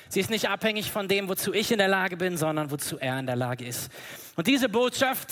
[0.09, 3.17] Sie ist nicht abhängig von dem, wozu ich in der Lage bin, sondern wozu er
[3.17, 3.89] in der Lage ist.
[4.35, 5.31] Und diese Botschaft,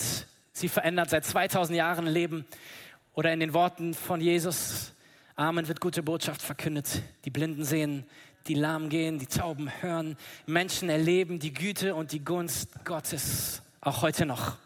[0.54, 2.46] sie verändert seit 2000 Jahren Leben
[3.13, 4.94] oder in den Worten von Jesus,
[5.36, 7.02] Amen wird gute Botschaft verkündet.
[7.26, 8.06] Die Blinden sehen,
[8.48, 10.18] die lahm gehen, die Tauben hören.
[10.46, 14.58] Menschen erleben die Güte und die Gunst Gottes, auch heute noch.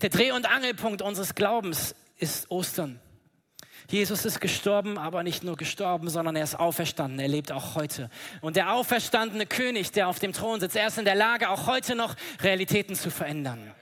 [0.00, 3.00] Der Dreh- und Angelpunkt unseres Glaubens ist Ostern.
[3.88, 7.18] Jesus ist gestorben, aber nicht nur gestorben, sondern er ist auferstanden.
[7.18, 8.10] Er lebt auch heute.
[8.40, 11.66] Und der auferstandene König, der auf dem Thron sitzt, er ist in der Lage, auch
[11.66, 13.72] heute noch Realitäten zu verändern.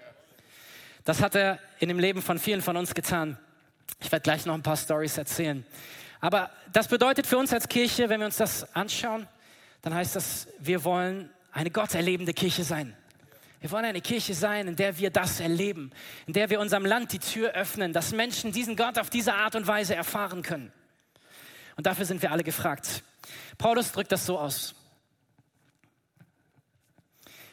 [1.04, 3.38] Das hat er in dem Leben von vielen von uns getan.
[4.00, 5.64] Ich werde gleich noch ein paar Stories erzählen.
[6.20, 9.26] Aber das bedeutet für uns als Kirche, wenn wir uns das anschauen,
[9.82, 12.96] dann heißt das, wir wollen eine gotterlebende Kirche sein.
[13.60, 15.90] Wir wollen eine Kirche sein, in der wir das erleben,
[16.26, 19.54] in der wir unserem Land die Tür öffnen, dass Menschen diesen Gott auf diese Art
[19.54, 20.72] und Weise erfahren können.
[21.76, 23.02] Und dafür sind wir alle gefragt.
[23.58, 24.74] Paulus drückt das so aus.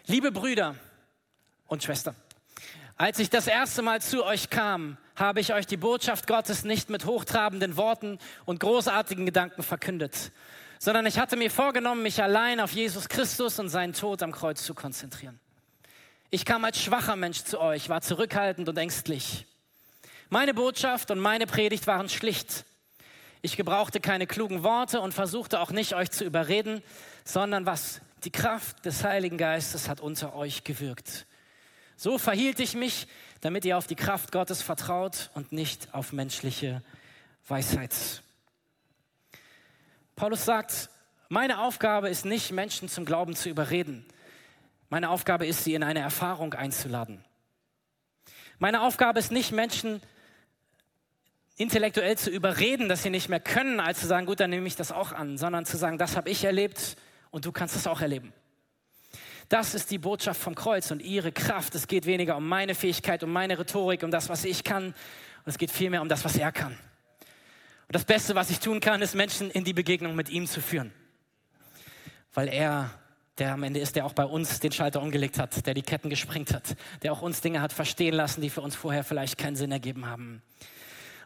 [0.05, 0.75] Liebe Brüder
[1.67, 2.15] und Schwestern,
[2.95, 6.89] als ich das erste Mal zu euch kam, habe ich euch die Botschaft Gottes nicht
[6.89, 10.31] mit hochtrabenden Worten und großartigen Gedanken verkündet,
[10.79, 14.63] sondern ich hatte mir vorgenommen, mich allein auf Jesus Christus und seinen Tod am Kreuz
[14.63, 15.39] zu konzentrieren.
[16.29, 19.47] Ich kam als schwacher Mensch zu euch, war zurückhaltend und ängstlich.
[20.29, 22.65] Meine Botschaft und meine Predigt waren schlicht.
[23.41, 26.83] Ich gebrauchte keine klugen Worte und versuchte auch nicht, euch zu überreden,
[27.23, 28.01] sondern was?
[28.23, 31.25] Die Kraft des Heiligen Geistes hat unter euch gewirkt.
[31.95, 33.07] So verhielt ich mich,
[33.41, 36.81] damit ihr auf die Kraft Gottes vertraut und nicht auf menschliche
[37.47, 38.23] Weisheit.
[40.15, 40.89] Paulus sagt,
[41.29, 44.05] meine Aufgabe ist nicht, Menschen zum Glauben zu überreden.
[44.89, 47.23] Meine Aufgabe ist, sie in eine Erfahrung einzuladen.
[48.59, 50.01] Meine Aufgabe ist nicht, Menschen
[51.57, 54.75] intellektuell zu überreden, dass sie nicht mehr können, als zu sagen, gut, dann nehme ich
[54.75, 56.95] das auch an, sondern zu sagen, das habe ich erlebt
[57.31, 58.33] und du kannst es auch erleben.
[59.49, 61.73] Das ist die Botschaft vom Kreuz und ihre Kraft.
[61.75, 64.87] Es geht weniger um meine Fähigkeit, um meine Rhetorik, um das, was ich kann.
[64.87, 64.93] Und
[65.45, 66.73] es geht vielmehr um das, was er kann.
[66.73, 70.61] Und das Beste, was ich tun kann, ist Menschen in die Begegnung mit ihm zu
[70.61, 70.91] führen.
[72.33, 72.91] Weil er
[73.37, 76.09] der am Ende ist, der auch bei uns den Schalter umgelegt hat, der die Ketten
[76.09, 79.55] gesprengt hat, der auch uns Dinge hat verstehen lassen, die für uns vorher vielleicht keinen
[79.55, 80.41] Sinn ergeben haben.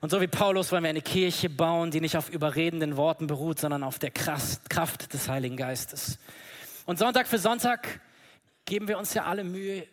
[0.02, 3.60] Und so wie Paulus wollen wir eine Kirche bauen, die nicht auf überredenden Worten beruht,
[3.60, 6.18] sondern auf der Kraft des Heiligen Geistes.
[6.86, 8.02] Und Sonntag für Sonntag
[8.72, 9.86] geben wir uns ja alle Mühe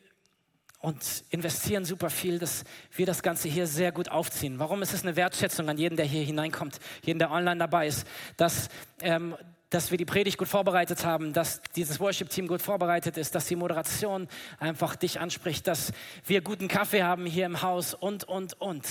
[0.79, 2.63] und investieren super viel, dass
[2.95, 4.61] wir das Ganze hier sehr gut aufziehen.
[4.61, 8.07] Warum ist es eine Wertschätzung an jeden, der hier hineinkommt, jeden, der online dabei ist,
[8.37, 8.69] dass,
[9.01, 9.35] ähm,
[9.69, 13.57] dass wir die Predigt gut vorbereitet haben, dass dieses Worship-Team gut vorbereitet ist, dass die
[13.57, 14.29] Moderation
[14.61, 15.93] einfach dich anspricht, dass
[16.25, 18.87] wir guten Kaffee haben hier im Haus und, und, und.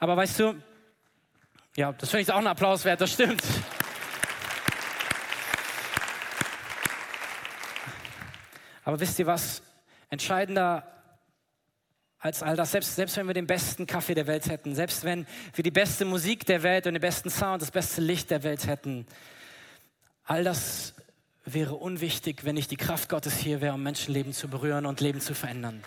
[0.00, 0.54] Aber weißt du,
[1.76, 3.42] ja, das finde ich auch ein Applaus wert, das stimmt.
[8.88, 9.60] Aber wisst ihr was?
[10.08, 10.82] Entscheidender
[12.18, 15.26] als all das, selbst, selbst wenn wir den besten Kaffee der Welt hätten, selbst wenn
[15.52, 18.66] wir die beste Musik der Welt und den besten Sound, das beste Licht der Welt
[18.66, 19.06] hätten,
[20.24, 20.94] all das
[21.44, 25.20] wäre unwichtig, wenn nicht die Kraft Gottes hier wäre, um Menschenleben zu berühren und Leben
[25.20, 25.84] zu verändern.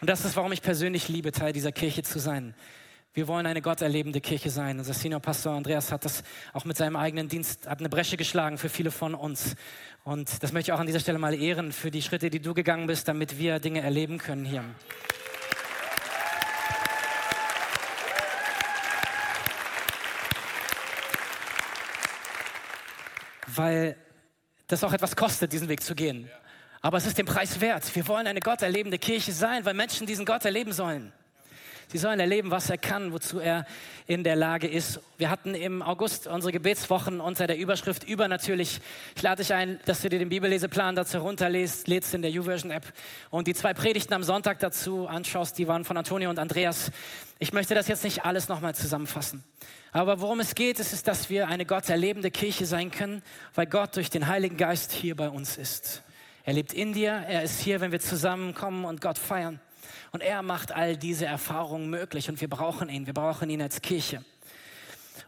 [0.00, 2.56] Und das ist, warum ich persönlich liebe, Teil dieser Kirche zu sein.
[3.18, 4.78] Wir wollen eine gotterlebende Kirche sein.
[4.78, 8.58] Unser Senior Pastor Andreas hat das auch mit seinem eigenen Dienst, hat eine Bresche geschlagen
[8.58, 9.56] für viele von uns.
[10.04, 12.54] Und das möchte ich auch an dieser Stelle mal ehren für die Schritte, die du
[12.54, 14.62] gegangen bist, damit wir Dinge erleben können hier.
[23.48, 23.96] Weil
[24.68, 26.30] das auch etwas kostet, diesen Weg zu gehen.
[26.82, 27.96] Aber es ist den Preis wert.
[27.96, 31.12] Wir wollen eine gotterlebende Kirche sein, weil Menschen diesen Gott erleben sollen.
[31.90, 33.64] Sie sollen erleben, was er kann, wozu er
[34.06, 35.00] in der Lage ist.
[35.16, 38.80] Wir hatten im August unsere Gebetswochen unter der Überschrift Übernatürlich.
[39.16, 42.92] Ich lade dich ein, dass du dir den Bibelleseplan dazu herunterlädst, lädst in der YouVersion-App
[43.30, 45.56] und die zwei Predigten am Sonntag dazu anschaust.
[45.56, 46.90] Die waren von Antonio und Andreas.
[47.38, 49.42] Ich möchte das jetzt nicht alles nochmal zusammenfassen.
[49.90, 53.22] Aber worum es geht, ist, ist, dass wir eine Gott erlebende Kirche sein können,
[53.54, 56.02] weil Gott durch den Heiligen Geist hier bei uns ist.
[56.44, 59.58] Er lebt in dir, er ist hier, wenn wir zusammenkommen und Gott feiern.
[60.12, 63.06] Und er macht all diese Erfahrungen möglich und wir brauchen ihn.
[63.06, 64.24] Wir brauchen ihn als Kirche.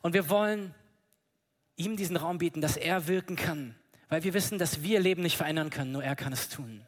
[0.03, 0.75] Und wir wollen
[1.77, 3.75] ihm diesen Raum bieten, dass er wirken kann,
[4.09, 6.87] weil wir wissen, dass wir Leben nicht verändern können, nur er kann es tun.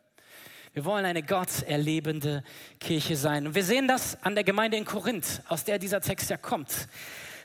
[0.74, 2.42] Wir wollen eine Gott erlebende
[2.80, 3.46] Kirche sein.
[3.46, 6.88] Und wir sehen das an der Gemeinde in Korinth, aus der dieser Text ja kommt.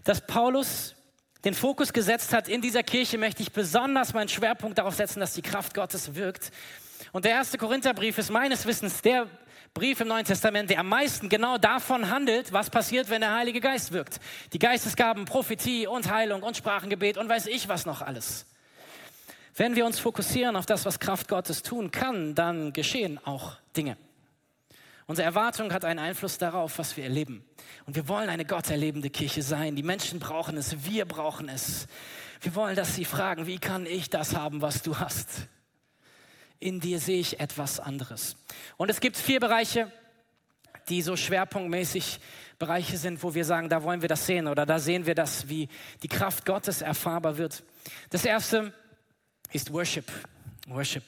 [0.06, 0.96] Dass Paulus
[1.44, 5.34] den Fokus gesetzt hat, in dieser Kirche möchte ich besonders meinen Schwerpunkt darauf setzen, dass
[5.34, 6.52] die Kraft Gottes wirkt.
[7.12, 9.28] Und der erste Korintherbrief ist meines Wissens der
[9.78, 13.60] Brief im Neuen Testament, der am meisten genau davon handelt, was passiert, wenn der Heilige
[13.60, 14.20] Geist wirkt.
[14.52, 18.48] Die Geistesgaben, Prophetie und Heilung und Sprachengebet und weiß ich was noch alles.
[19.56, 23.98] Wenn wir uns fokussieren auf das, was Kraft Gottes tun kann, dann geschehen auch Dinge.
[25.06, 27.46] Unsere Erwartung hat einen Einfluss darauf, was wir erleben.
[27.86, 29.76] Und wir wollen eine gotterlebende Kirche sein.
[29.76, 31.86] Die Menschen brauchen es, wir brauchen es.
[32.42, 35.48] Wir wollen, dass sie fragen, wie kann ich das haben, was du hast?
[36.60, 38.36] In dir sehe ich etwas anderes.
[38.78, 39.92] Und es gibt vier Bereiche,
[40.90, 42.20] die so schwerpunktmäßig
[42.60, 45.48] Bereiche sind, wo wir sagen, da wollen wir das sehen oder da sehen wir das,
[45.48, 45.70] wie
[46.02, 47.64] die Kraft Gottes erfahrbar wird.
[48.10, 48.74] Das erste
[49.52, 50.12] ist Worship.
[50.68, 51.04] Worship.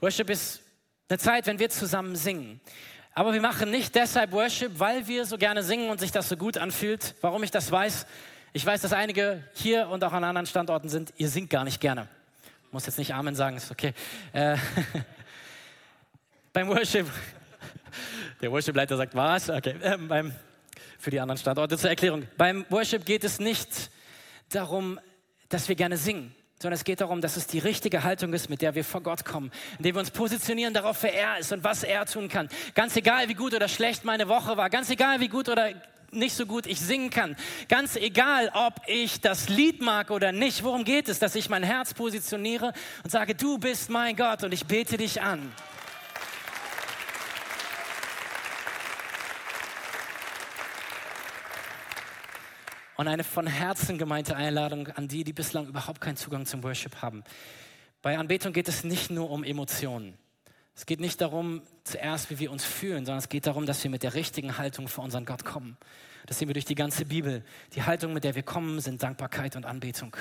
[0.00, 0.62] Worship ist
[1.08, 2.60] eine Zeit, wenn wir zusammen singen.
[3.12, 6.36] Aber wir machen nicht deshalb Worship, weil wir so gerne singen und sich das so
[6.36, 7.14] gut anfühlt.
[7.20, 8.06] Warum ich das weiß?
[8.52, 11.80] Ich weiß, dass einige hier und auch an anderen Standorten sind, ihr singt gar nicht
[11.80, 12.08] gerne
[12.76, 13.94] muss jetzt nicht Amen sagen, ist okay.
[14.34, 14.58] Äh,
[16.52, 17.06] beim Worship,
[18.42, 19.48] der Worship-Leiter sagt was?
[19.48, 19.76] Okay.
[19.80, 20.34] Äh, beim,
[20.98, 22.24] für die anderen Standorte zur Erklärung.
[22.36, 23.90] Beim Worship geht es nicht
[24.50, 25.00] darum,
[25.48, 28.60] dass wir gerne singen, sondern es geht darum, dass es die richtige Haltung ist, mit
[28.60, 31.82] der wir vor Gott kommen, indem wir uns positionieren darauf, wer er ist und was
[31.82, 32.50] er tun kann.
[32.74, 35.72] Ganz egal, wie gut oder schlecht meine Woche war, ganz egal, wie gut oder
[36.12, 37.36] nicht so gut ich singen kann.
[37.68, 40.62] Ganz egal, ob ich das Lied mag oder nicht.
[40.62, 42.72] Worum geht es, dass ich mein Herz positioniere
[43.04, 45.52] und sage, du bist mein Gott und ich bete dich an.
[52.96, 57.02] Und eine von Herzen gemeinte Einladung an die, die bislang überhaupt keinen Zugang zum Worship
[57.02, 57.24] haben.
[58.00, 60.16] Bei Anbetung geht es nicht nur um Emotionen.
[60.76, 63.90] Es geht nicht darum, zuerst, wie wir uns fühlen, sondern es geht darum, dass wir
[63.90, 65.78] mit der richtigen Haltung vor unseren Gott kommen.
[66.26, 67.42] Das sehen wir durch die ganze Bibel.
[67.74, 70.14] Die Haltung, mit der wir kommen, sind Dankbarkeit und Anbetung.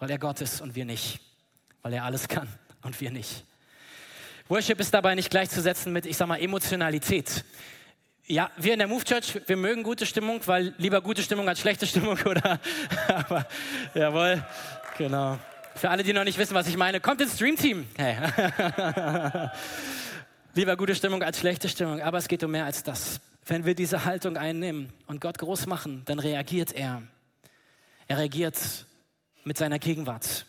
[0.00, 1.20] Weil er Gott ist und wir nicht.
[1.82, 2.48] Weil er alles kann
[2.82, 3.44] und wir nicht.
[4.48, 7.44] Worship ist dabei nicht gleichzusetzen mit, ich sag mal, Emotionalität.
[8.26, 11.60] Ja, wir in der Move Church, wir mögen gute Stimmung, weil lieber gute Stimmung als
[11.60, 12.58] schlechte Stimmung, oder?
[13.06, 13.46] Aber,
[13.94, 14.44] jawohl,
[14.98, 15.38] genau.
[15.74, 17.86] Für alle, die noch nicht wissen, was ich meine, kommt ins Stream Team.
[17.96, 18.16] Hey.
[20.54, 23.20] Lieber gute Stimmung als schlechte Stimmung, aber es geht um mehr als das.
[23.46, 27.02] Wenn wir diese Haltung einnehmen und Gott groß machen, dann reagiert er.
[28.06, 28.86] Er reagiert
[29.44, 30.46] mit seiner Gegenwart.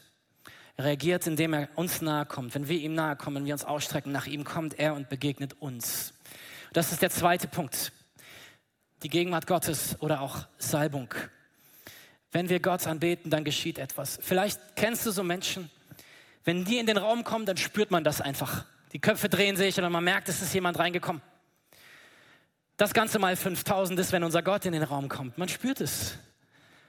[0.76, 2.54] Er reagiert, indem er uns nahe kommt.
[2.54, 5.56] Wenn wir ihm nahe kommen, wenn wir uns ausstrecken nach ihm, kommt er und begegnet
[5.62, 6.14] uns.
[6.74, 7.94] Das ist der zweite Punkt.
[9.04, 11.14] Die Gegenwart Gottes oder auch Salbung.
[12.34, 14.20] Wenn wir Gott anbeten, dann geschieht etwas.
[14.22, 15.70] Vielleicht kennst du so Menschen,
[16.44, 18.66] wenn die in den Raum kommen, dann spürt man das einfach.
[18.92, 21.22] Die Köpfe drehen sich oder man merkt, es ist jemand reingekommen.
[22.76, 25.38] Das Ganze mal 5000 ist, wenn unser Gott in den Raum kommt.
[25.38, 26.18] Man spürt es.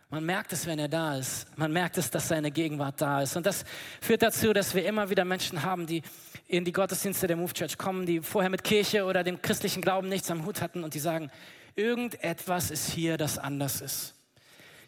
[0.09, 1.47] Man merkt es, wenn er da ist.
[1.59, 3.37] Man merkt es, dass seine Gegenwart da ist.
[3.37, 3.65] Und das
[4.01, 6.03] führt dazu, dass wir immer wieder Menschen haben, die
[6.47, 10.09] in die Gottesdienste der Move Church kommen, die vorher mit Kirche oder dem christlichen Glauben
[10.09, 11.31] nichts am Hut hatten und die sagen,
[11.77, 14.15] irgendetwas ist hier, das anders ist.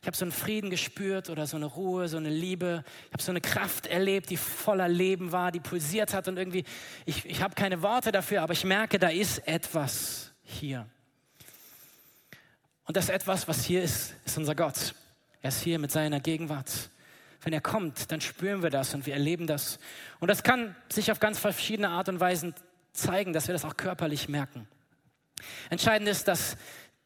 [0.07, 2.85] Ich habe so einen Frieden gespürt oder so eine Ruhe, so eine Liebe.
[3.07, 6.63] Ich habe so eine Kraft erlebt, die voller Leben war, die pulsiert hat und irgendwie,
[7.07, 10.87] ich, ich habe keine Worte dafür, aber ich merke, da ist etwas hier.
[12.85, 14.95] Und das etwas, was hier ist, ist unser Gott.
[15.43, 16.71] Er ist hier mit seiner Gegenwart.
[17.43, 19.81] Wenn er kommt, dann spüren wir das und wir erleben das.
[20.21, 22.55] Und das kann sich auf ganz verschiedene Art und Weisen
[22.93, 24.69] zeigen, dass wir das auch körperlich merken.
[25.69, 26.57] Entscheidend ist, dass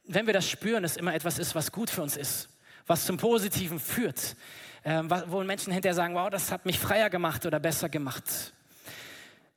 [0.05, 2.51] wenn wir das spüren, es immer etwas ist, was gut für uns ist,
[2.91, 4.35] was zum Positiven führt,
[4.83, 8.25] äh, wo Menschen hinterher sagen, wow, das hat mich freier gemacht oder besser gemacht.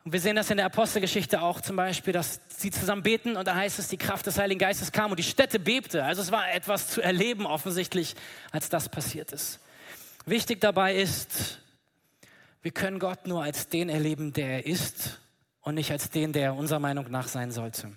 [0.04, 3.48] Und wir sehen das in der Apostelgeschichte auch zum Beispiel, dass sie zusammen beten und
[3.48, 6.04] da heißt es, die Kraft des Heiligen Geistes kam und die Städte bebte.
[6.04, 8.14] Also es war etwas zu erleben offensichtlich,
[8.52, 9.60] als das passiert ist.
[10.28, 11.60] Wichtig dabei ist,
[12.62, 15.20] wir können Gott nur als den erleben, der er ist
[15.62, 17.94] und nicht als den, der unserer Meinung nach sein sollte.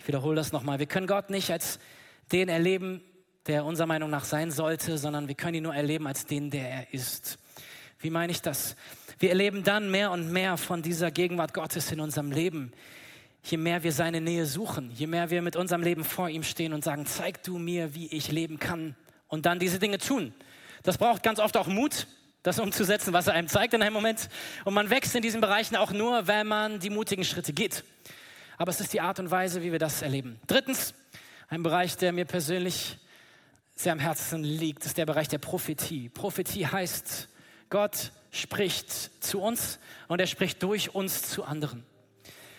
[0.00, 0.80] Ich wiederhole das nochmal.
[0.80, 1.78] Wir können Gott nicht als
[2.32, 3.02] den erleben,
[3.48, 6.68] der unserer Meinung nach sein sollte, sondern wir können ihn nur erleben als den, der
[6.68, 7.38] er ist.
[7.98, 8.76] Wie meine ich das?
[9.18, 12.72] Wir erleben dann mehr und mehr von dieser Gegenwart Gottes in unserem Leben.
[13.42, 16.72] Je mehr wir seine Nähe suchen, je mehr wir mit unserem Leben vor ihm stehen
[16.74, 18.94] und sagen, zeig du mir, wie ich leben kann
[19.26, 20.34] und dann diese Dinge tun.
[20.82, 22.06] Das braucht ganz oft auch Mut,
[22.42, 24.28] das umzusetzen, was er einem zeigt in einem Moment.
[24.64, 27.82] Und man wächst in diesen Bereichen auch nur, wenn man die mutigen Schritte geht.
[28.58, 30.38] Aber es ist die Art und Weise, wie wir das erleben.
[30.46, 30.94] Drittens,
[31.48, 32.98] ein Bereich, der mir persönlich
[33.78, 36.08] sehr am Herzen liegt, ist der Bereich der Prophetie.
[36.08, 37.28] Prophetie heißt,
[37.70, 38.90] Gott spricht
[39.22, 41.84] zu uns und er spricht durch uns zu anderen.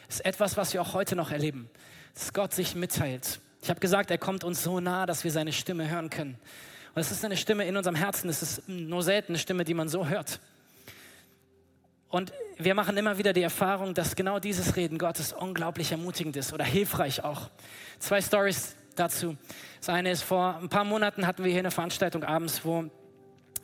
[0.07, 1.69] Das ist etwas, was wir auch heute noch erleben,
[2.13, 3.41] dass Gott sich mitteilt.
[3.61, 6.37] Ich habe gesagt, er kommt uns so nah, dass wir seine Stimme hören können.
[6.95, 9.73] Und es ist eine Stimme in unserem Herzen, es ist nur selten eine Stimme, die
[9.73, 10.39] man so hört.
[12.07, 16.53] Und wir machen immer wieder die Erfahrung, dass genau dieses Reden Gottes unglaublich ermutigend ist
[16.53, 17.49] oder hilfreich auch.
[17.99, 19.37] Zwei Stories dazu.
[19.79, 22.85] Das eine ist, vor ein paar Monaten hatten wir hier eine Veranstaltung abends, wo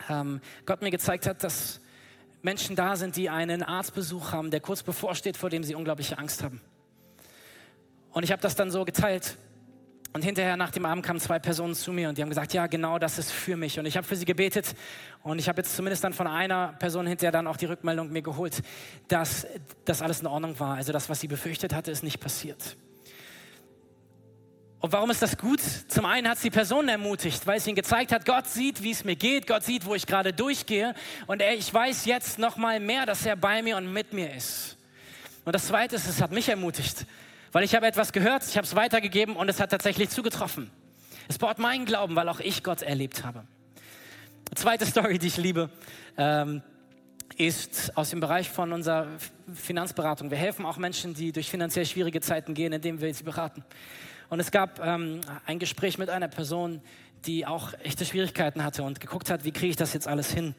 [0.08, 1.80] ähm, Gott mir gezeigt hat, dass
[2.42, 6.42] Menschen da sind, die einen Arztbesuch haben, der kurz bevorsteht, vor dem sie unglaubliche Angst
[6.42, 6.60] haben.
[8.12, 9.36] Und ich habe das dann so geteilt.
[10.12, 12.68] Und hinterher nach dem Abend kamen zwei Personen zu mir und die haben gesagt, ja,
[12.68, 13.78] genau das ist für mich.
[13.78, 14.74] Und ich habe für sie gebetet
[15.22, 18.22] und ich habe jetzt zumindest dann von einer Person hinterher dann auch die Rückmeldung mir
[18.22, 18.62] geholt,
[19.08, 19.46] dass
[19.84, 20.76] das alles in Ordnung war.
[20.76, 22.78] Also das, was sie befürchtet hatte, ist nicht passiert.
[24.80, 25.60] Und warum ist das gut?
[25.88, 28.90] Zum einen hat es die Person ermutigt, weil es ihnen gezeigt hat, Gott sieht, wie
[28.90, 30.94] es mir geht, Gott sieht, wo ich gerade durchgehe
[31.26, 34.76] und ich weiß jetzt noch mal mehr, dass er bei mir und mit mir ist.
[35.44, 37.06] Und das Zweite ist, es hat mich ermutigt,
[37.52, 40.70] weil ich habe etwas gehört, ich habe es weitergegeben und es hat tatsächlich zugetroffen.
[41.28, 43.44] Es baut meinen Glauben, weil auch ich Gott erlebt habe.
[44.54, 45.70] zweite Story, die ich liebe,
[46.16, 46.62] ähm,
[47.36, 49.08] ist aus dem Bereich von unserer
[49.52, 50.30] Finanzberatung.
[50.30, 53.64] Wir helfen auch Menschen, die durch finanziell schwierige Zeiten gehen, indem wir sie beraten.
[54.28, 56.80] Und es gab ähm, ein Gespräch mit einer Person,
[57.26, 60.54] die auch echte Schwierigkeiten hatte und geguckt hat, wie kriege ich das jetzt alles hin.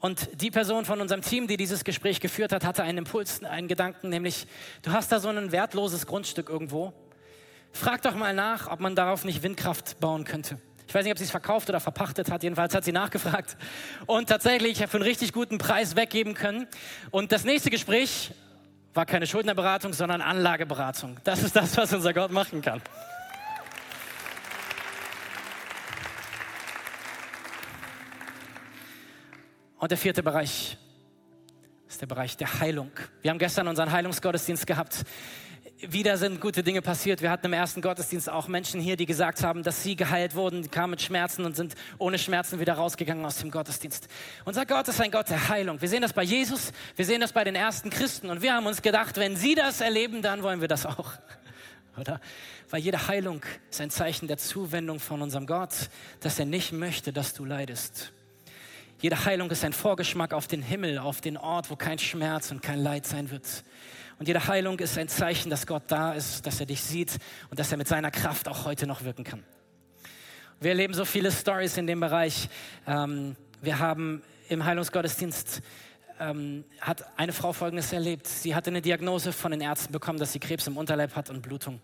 [0.00, 3.66] Und die Person von unserem Team, die dieses Gespräch geführt hat, hatte einen Impuls, einen
[3.66, 4.46] Gedanken, nämlich,
[4.82, 6.92] du hast da so ein wertloses Grundstück irgendwo.
[7.72, 10.58] Frag doch mal nach, ob man darauf nicht Windkraft bauen könnte.
[10.86, 12.42] Ich weiß nicht, ob sie es verkauft oder verpachtet hat.
[12.42, 13.56] Jedenfalls hat sie nachgefragt
[14.06, 16.66] und tatsächlich für einen richtig guten Preis weggeben können.
[17.10, 18.32] Und das nächste Gespräch
[18.98, 21.20] war keine Schuldnerberatung, sondern Anlageberatung.
[21.22, 22.82] Das ist das, was unser Gott machen kann.
[29.78, 30.76] Und der vierte Bereich
[31.86, 32.90] ist der Bereich der Heilung.
[33.22, 35.04] Wir haben gestern unseren Heilungsgottesdienst gehabt
[35.80, 37.22] wieder sind gute Dinge passiert.
[37.22, 40.62] Wir hatten im ersten Gottesdienst auch Menschen hier, die gesagt haben, dass sie geheilt wurden,
[40.62, 44.08] die kamen mit Schmerzen und sind ohne Schmerzen wieder rausgegangen aus dem Gottesdienst.
[44.44, 45.80] Unser Gott ist ein Gott der Heilung.
[45.80, 48.66] Wir sehen das bei Jesus, wir sehen das bei den ersten Christen und wir haben
[48.66, 51.12] uns gedacht, wenn sie das erleben, dann wollen wir das auch.
[51.96, 52.20] Oder?
[52.70, 57.12] Weil jede Heilung ist ein Zeichen der Zuwendung von unserem Gott, dass er nicht möchte,
[57.12, 58.12] dass du leidest.
[59.00, 62.62] Jede Heilung ist ein Vorgeschmack auf den Himmel, auf den Ort, wo kein Schmerz und
[62.62, 63.44] kein Leid sein wird.
[64.18, 67.18] Und jede Heilung ist ein Zeichen, dass Gott da ist, dass er dich sieht
[67.50, 69.44] und dass er mit seiner Kraft auch heute noch wirken kann.
[70.60, 72.48] Wir erleben so viele Stories in dem Bereich.
[72.86, 75.62] Ähm, wir haben im Heilungsgottesdienst
[76.20, 78.26] ähm, hat eine Frau Folgendes erlebt.
[78.26, 81.42] Sie hatte eine Diagnose von den Ärzten bekommen, dass sie Krebs im Unterleib hat und
[81.42, 81.80] Blutung.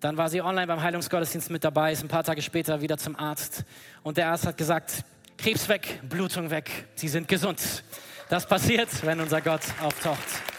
[0.00, 3.16] Dann war sie online beim Heilungsgottesdienst mit dabei, ist ein paar Tage später wieder zum
[3.16, 3.64] Arzt.
[4.02, 5.04] Und der Arzt hat gesagt,
[5.36, 7.84] Krebs weg, Blutung weg, Sie sind gesund.
[8.28, 10.57] Das passiert, wenn unser Gott auftaucht.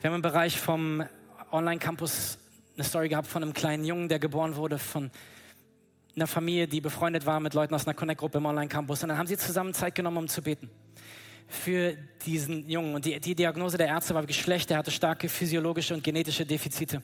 [0.00, 1.02] Wir haben im Bereich vom
[1.50, 2.38] Online-Campus
[2.76, 5.10] eine Story gehabt von einem kleinen Jungen, der geboren wurde von
[6.14, 9.02] einer Familie, die befreundet war mit Leuten aus einer Connect-Gruppe im Online-Campus.
[9.02, 10.70] Und dann haben sie zusammen Zeit genommen, um zu beten
[11.48, 12.94] für diesen Jungen.
[12.94, 17.02] Und die, die Diagnose der Ärzte war Geschlecht, er hatte starke physiologische und genetische Defizite.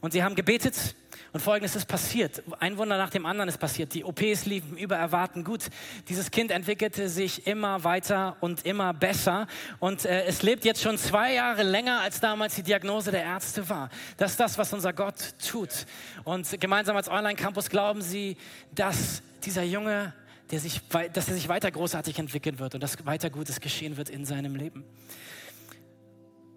[0.00, 0.94] Und sie haben gebetet
[1.34, 2.44] Und folgendes ist passiert.
[2.60, 3.92] Ein Wunder nach dem anderen ist passiert.
[3.92, 5.62] Die OPs liefen über Erwarten gut.
[6.08, 9.48] Dieses Kind entwickelte sich immer weiter und immer besser.
[9.80, 13.68] Und äh, es lebt jetzt schon zwei Jahre länger, als damals die Diagnose der Ärzte
[13.68, 13.90] war.
[14.16, 15.86] Das ist das, was unser Gott tut.
[16.22, 18.36] Und gemeinsam als Online-Campus glauben sie,
[18.72, 20.12] dass dieser Junge
[20.52, 20.82] sich,
[21.12, 24.54] dass er sich weiter großartig entwickeln wird und dass weiter Gutes geschehen wird in seinem
[24.54, 24.84] Leben.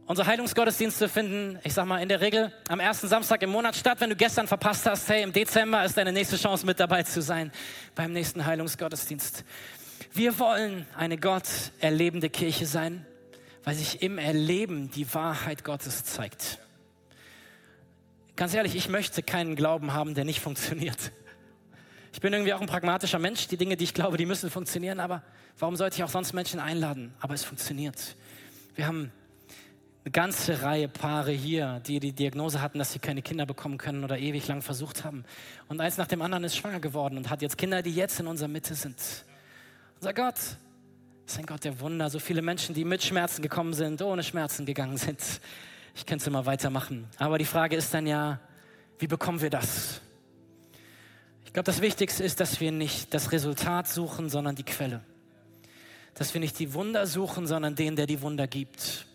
[0.07, 3.99] Unsere Heilungsgottesdienste finden, ich sag mal, in der Regel am ersten Samstag im Monat statt.
[3.99, 7.21] Wenn du gestern verpasst hast, hey, im Dezember ist deine nächste Chance mit dabei zu
[7.21, 7.51] sein
[7.93, 9.43] beim nächsten Heilungsgottesdienst.
[10.13, 11.49] Wir wollen eine Gott
[11.81, 13.05] erlebende Kirche sein,
[13.65, 16.59] weil sich im Erleben die Wahrheit Gottes zeigt.
[18.37, 21.11] Ganz ehrlich, ich möchte keinen Glauben haben, der nicht funktioniert.
[22.13, 23.49] Ich bin irgendwie auch ein pragmatischer Mensch.
[23.49, 25.01] Die Dinge, die ich glaube, die müssen funktionieren.
[25.01, 25.21] Aber
[25.59, 27.13] warum sollte ich auch sonst Menschen einladen?
[27.19, 28.15] Aber es funktioniert.
[28.73, 29.11] Wir haben
[30.11, 34.17] ganze Reihe Paare hier, die die Diagnose hatten, dass sie keine Kinder bekommen können oder
[34.17, 35.23] ewig lang versucht haben.
[35.67, 38.27] Und eins nach dem anderen ist schwanger geworden und hat jetzt Kinder, die jetzt in
[38.27, 38.95] unserer Mitte sind.
[39.99, 40.35] Unser Gott
[41.25, 42.09] ist ein Gott der Wunder.
[42.09, 45.19] So viele Menschen, die mit Schmerzen gekommen sind, ohne Schmerzen gegangen sind.
[45.95, 47.07] Ich könnte es immer weitermachen.
[47.17, 48.39] Aber die Frage ist dann ja,
[48.99, 50.01] wie bekommen wir das?
[51.45, 55.01] Ich glaube, das Wichtigste ist, dass wir nicht das Resultat suchen, sondern die Quelle.
[56.13, 59.07] Dass wir nicht die Wunder suchen, sondern den, der die Wunder gibt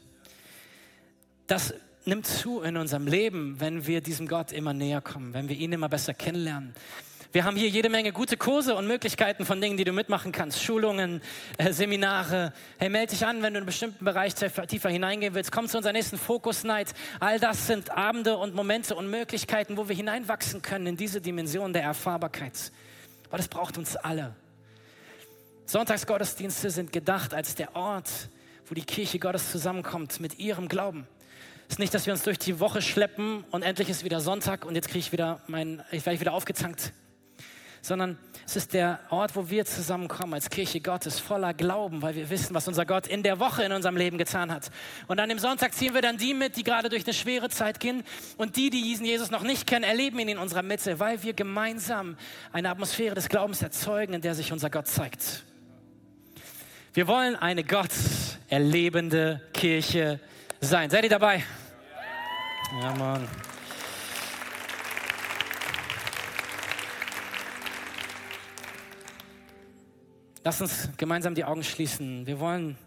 [1.53, 1.75] das
[2.07, 5.71] nimmt zu in unserem Leben, wenn wir diesem Gott immer näher kommen, wenn wir ihn
[5.71, 6.73] immer besser kennenlernen.
[7.31, 10.63] Wir haben hier jede Menge gute Kurse und Möglichkeiten von Dingen, die du mitmachen kannst.
[10.63, 11.21] Schulungen,
[11.59, 12.55] äh, Seminare.
[12.79, 15.53] Hey, melde dich an, wenn du in einen bestimmten Bereich tiefer hineingehen willst.
[15.53, 16.95] Komm zu unserer nächsten Focus Night.
[17.21, 21.75] All das sind Abende und Momente und Möglichkeiten, wo wir hineinwachsen können in diese Dimension
[21.75, 22.73] der Erfahrbarkeit.
[23.29, 24.35] Aber das braucht uns alle.
[25.67, 28.11] Sonntagsgottesdienste sind gedacht als der Ort,
[28.67, 31.07] wo die Kirche Gottes zusammenkommt mit ihrem Glauben
[31.73, 34.75] ist nicht, dass wir uns durch die Woche schleppen und endlich ist wieder Sonntag und
[34.75, 36.93] jetzt kriege ich wieder mein, ich werde wieder aufgezankt.
[37.81, 42.29] Sondern es ist der Ort, wo wir zusammenkommen als Kirche Gottes voller Glauben, weil wir
[42.29, 44.71] wissen, was unser Gott in der Woche in unserem Leben getan hat.
[45.09, 47.81] Und an dem Sonntag ziehen wir dann die mit, die gerade durch eine schwere Zeit
[47.81, 48.05] gehen.
[48.37, 51.33] Und die, die diesen Jesus noch nicht kennen, erleben ihn in unserer Mitte, weil wir
[51.33, 52.19] gemeinsam
[52.53, 55.43] eine Atmosphäre des Glaubens erzeugen, in der sich unser Gott zeigt.
[56.93, 57.93] Wir wollen eine Gott
[58.51, 60.21] erlebende Kirche
[60.61, 60.91] sein.
[60.91, 61.43] Seid ihr dabei?
[62.81, 63.29] Ja, Mann.
[70.43, 72.27] Lass uns gemeinsam die Augen schließen.
[72.27, 72.79] Wir wollen einen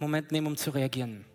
[0.00, 1.26] Moment nehmen, um zu reagieren.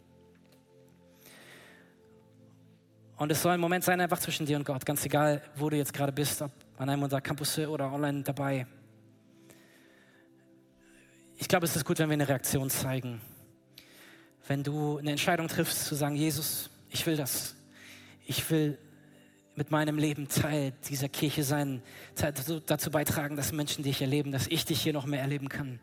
[3.17, 5.77] Und es soll ein Moment sein, einfach zwischen dir und Gott, ganz egal, wo du
[5.77, 8.65] jetzt gerade bist, ob an einem unserer Campus oder online dabei.
[11.37, 13.21] Ich glaube, es ist gut, wenn wir eine Reaktion zeigen.
[14.47, 17.55] Wenn du eine Entscheidung triffst, zu sagen, Jesus, ich will das
[18.29, 18.77] ich will
[19.55, 21.81] mit meinem Leben Teil dieser Kirche sein,
[22.15, 25.79] dazu beitragen, dass Menschen dich erleben, dass ich dich hier noch mehr erleben kann.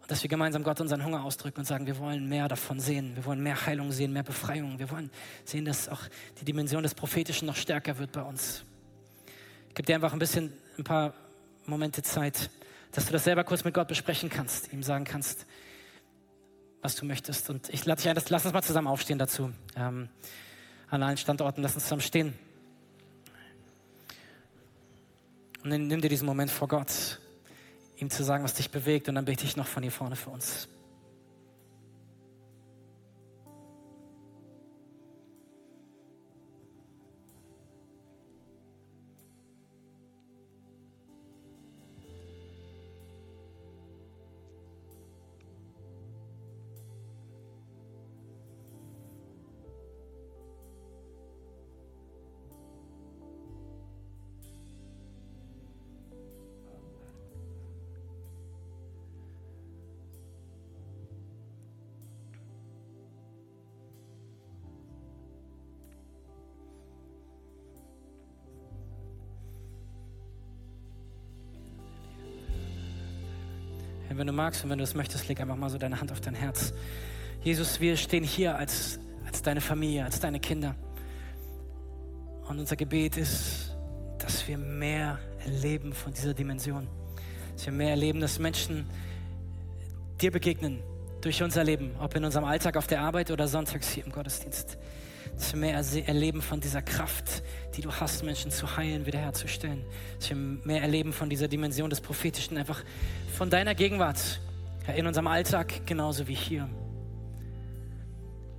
[0.00, 3.14] Und dass wir gemeinsam Gott unseren Hunger ausdrücken und sagen, wir wollen mehr davon sehen.
[3.16, 4.78] Wir wollen mehr Heilung sehen, mehr Befreiung.
[4.78, 5.10] Wir wollen
[5.44, 6.00] sehen, dass auch
[6.40, 8.64] die Dimension des Prophetischen noch stärker wird bei uns.
[9.68, 11.12] Ich gebe dir einfach ein bisschen, ein paar
[11.66, 12.50] Momente Zeit,
[12.92, 15.46] dass du das selber kurz mit Gott besprechen kannst, ihm sagen kannst,
[16.80, 17.50] was du möchtest.
[17.50, 19.52] Und ich lade dich ein, lass uns mal zusammen aufstehen dazu.
[19.76, 20.08] Ähm,
[20.90, 21.62] an allen Standorten.
[21.62, 22.34] Lass uns zusammen stehen.
[25.62, 27.20] Und nimm dir diesen Moment vor Gott,
[27.96, 29.08] ihm zu sagen, was dich bewegt.
[29.08, 30.68] Und dann bete ich noch von hier vorne für uns.
[74.20, 76.20] Wenn du magst und wenn du es möchtest, leg einfach mal so deine Hand auf
[76.20, 76.74] dein Herz.
[77.42, 80.74] Jesus, wir stehen hier als, als deine Familie, als deine Kinder.
[82.46, 83.74] Und unser Gebet ist,
[84.18, 86.86] dass wir mehr erleben von dieser Dimension.
[87.54, 88.84] Dass wir mehr erleben, dass Menschen
[90.20, 90.82] dir begegnen
[91.22, 94.76] durch unser Leben, ob in unserem Alltag auf der Arbeit oder sonntags hier im Gottesdienst
[95.34, 97.42] dass mehr erleben von dieser Kraft,
[97.76, 99.84] die du hast, Menschen zu heilen, wiederherzustellen.
[100.18, 102.82] Dass wir mehr erleben von dieser Dimension des Prophetischen, einfach
[103.36, 104.40] von deiner Gegenwart
[104.84, 106.68] Herr, in unserem Alltag genauso wie hier.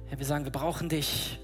[0.07, 1.39] Herr, wir sagen, wir brauchen dich.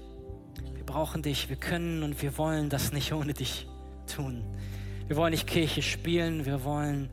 [0.74, 1.48] Wir brauchen dich.
[1.48, 3.66] Wir können und wir wollen das nicht ohne dich.
[4.06, 4.44] tun.
[5.06, 7.10] Wir wollen nicht Kirche spielen, wir wollen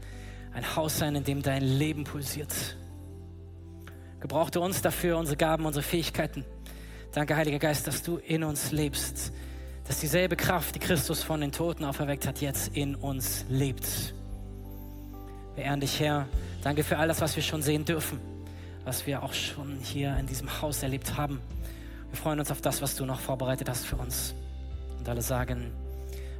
[0.54, 2.78] ein Haus sein, in dem dein Leben pulsiert.
[4.20, 6.46] Gebrauchte uns dafür, unsere Gaben, unsere Fähigkeiten.
[7.16, 9.32] Danke, Heiliger Geist, dass du in uns lebst,
[9.88, 14.14] dass dieselbe Kraft, die Christus von den Toten auferweckt hat, jetzt in uns lebt.
[15.56, 16.28] Wir ehren dich, Herr.
[16.62, 18.20] Danke für all das, was wir schon sehen dürfen,
[18.84, 21.40] was wir auch schon hier in diesem Haus erlebt haben.
[22.10, 24.36] Wir freuen uns auf das, was du noch vorbereitet hast für uns.
[25.00, 25.72] Und alle sagen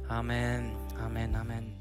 [0.08, 0.72] Amen,
[1.02, 1.72] Amen, Amen.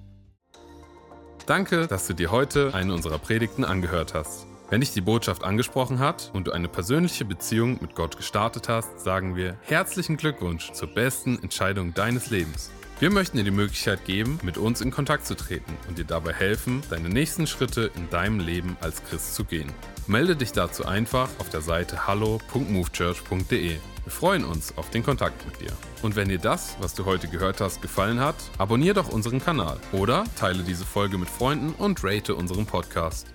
[1.46, 4.48] Danke, dass du dir heute eine unserer Predigten angehört hast.
[4.70, 9.00] Wenn dich die Botschaft angesprochen hat und du eine persönliche Beziehung mit Gott gestartet hast,
[9.00, 12.72] sagen wir herzlichen Glückwunsch zur besten Entscheidung deines Lebens.
[13.00, 16.34] Wir möchten dir die Möglichkeit geben, mit uns in Kontakt zu treten und dir dabei
[16.34, 19.72] helfen, deine nächsten Schritte in deinem Leben als Christ zu gehen.
[20.08, 23.78] Melde dich dazu einfach auf der Seite hallo.movechurch.de.
[24.06, 25.74] Wir freuen uns auf den Kontakt mit dir.
[26.02, 29.78] Und wenn dir das, was du heute gehört hast, gefallen hat, abonniere doch unseren Kanal
[29.92, 33.35] oder teile diese Folge mit Freunden und rate unseren Podcast.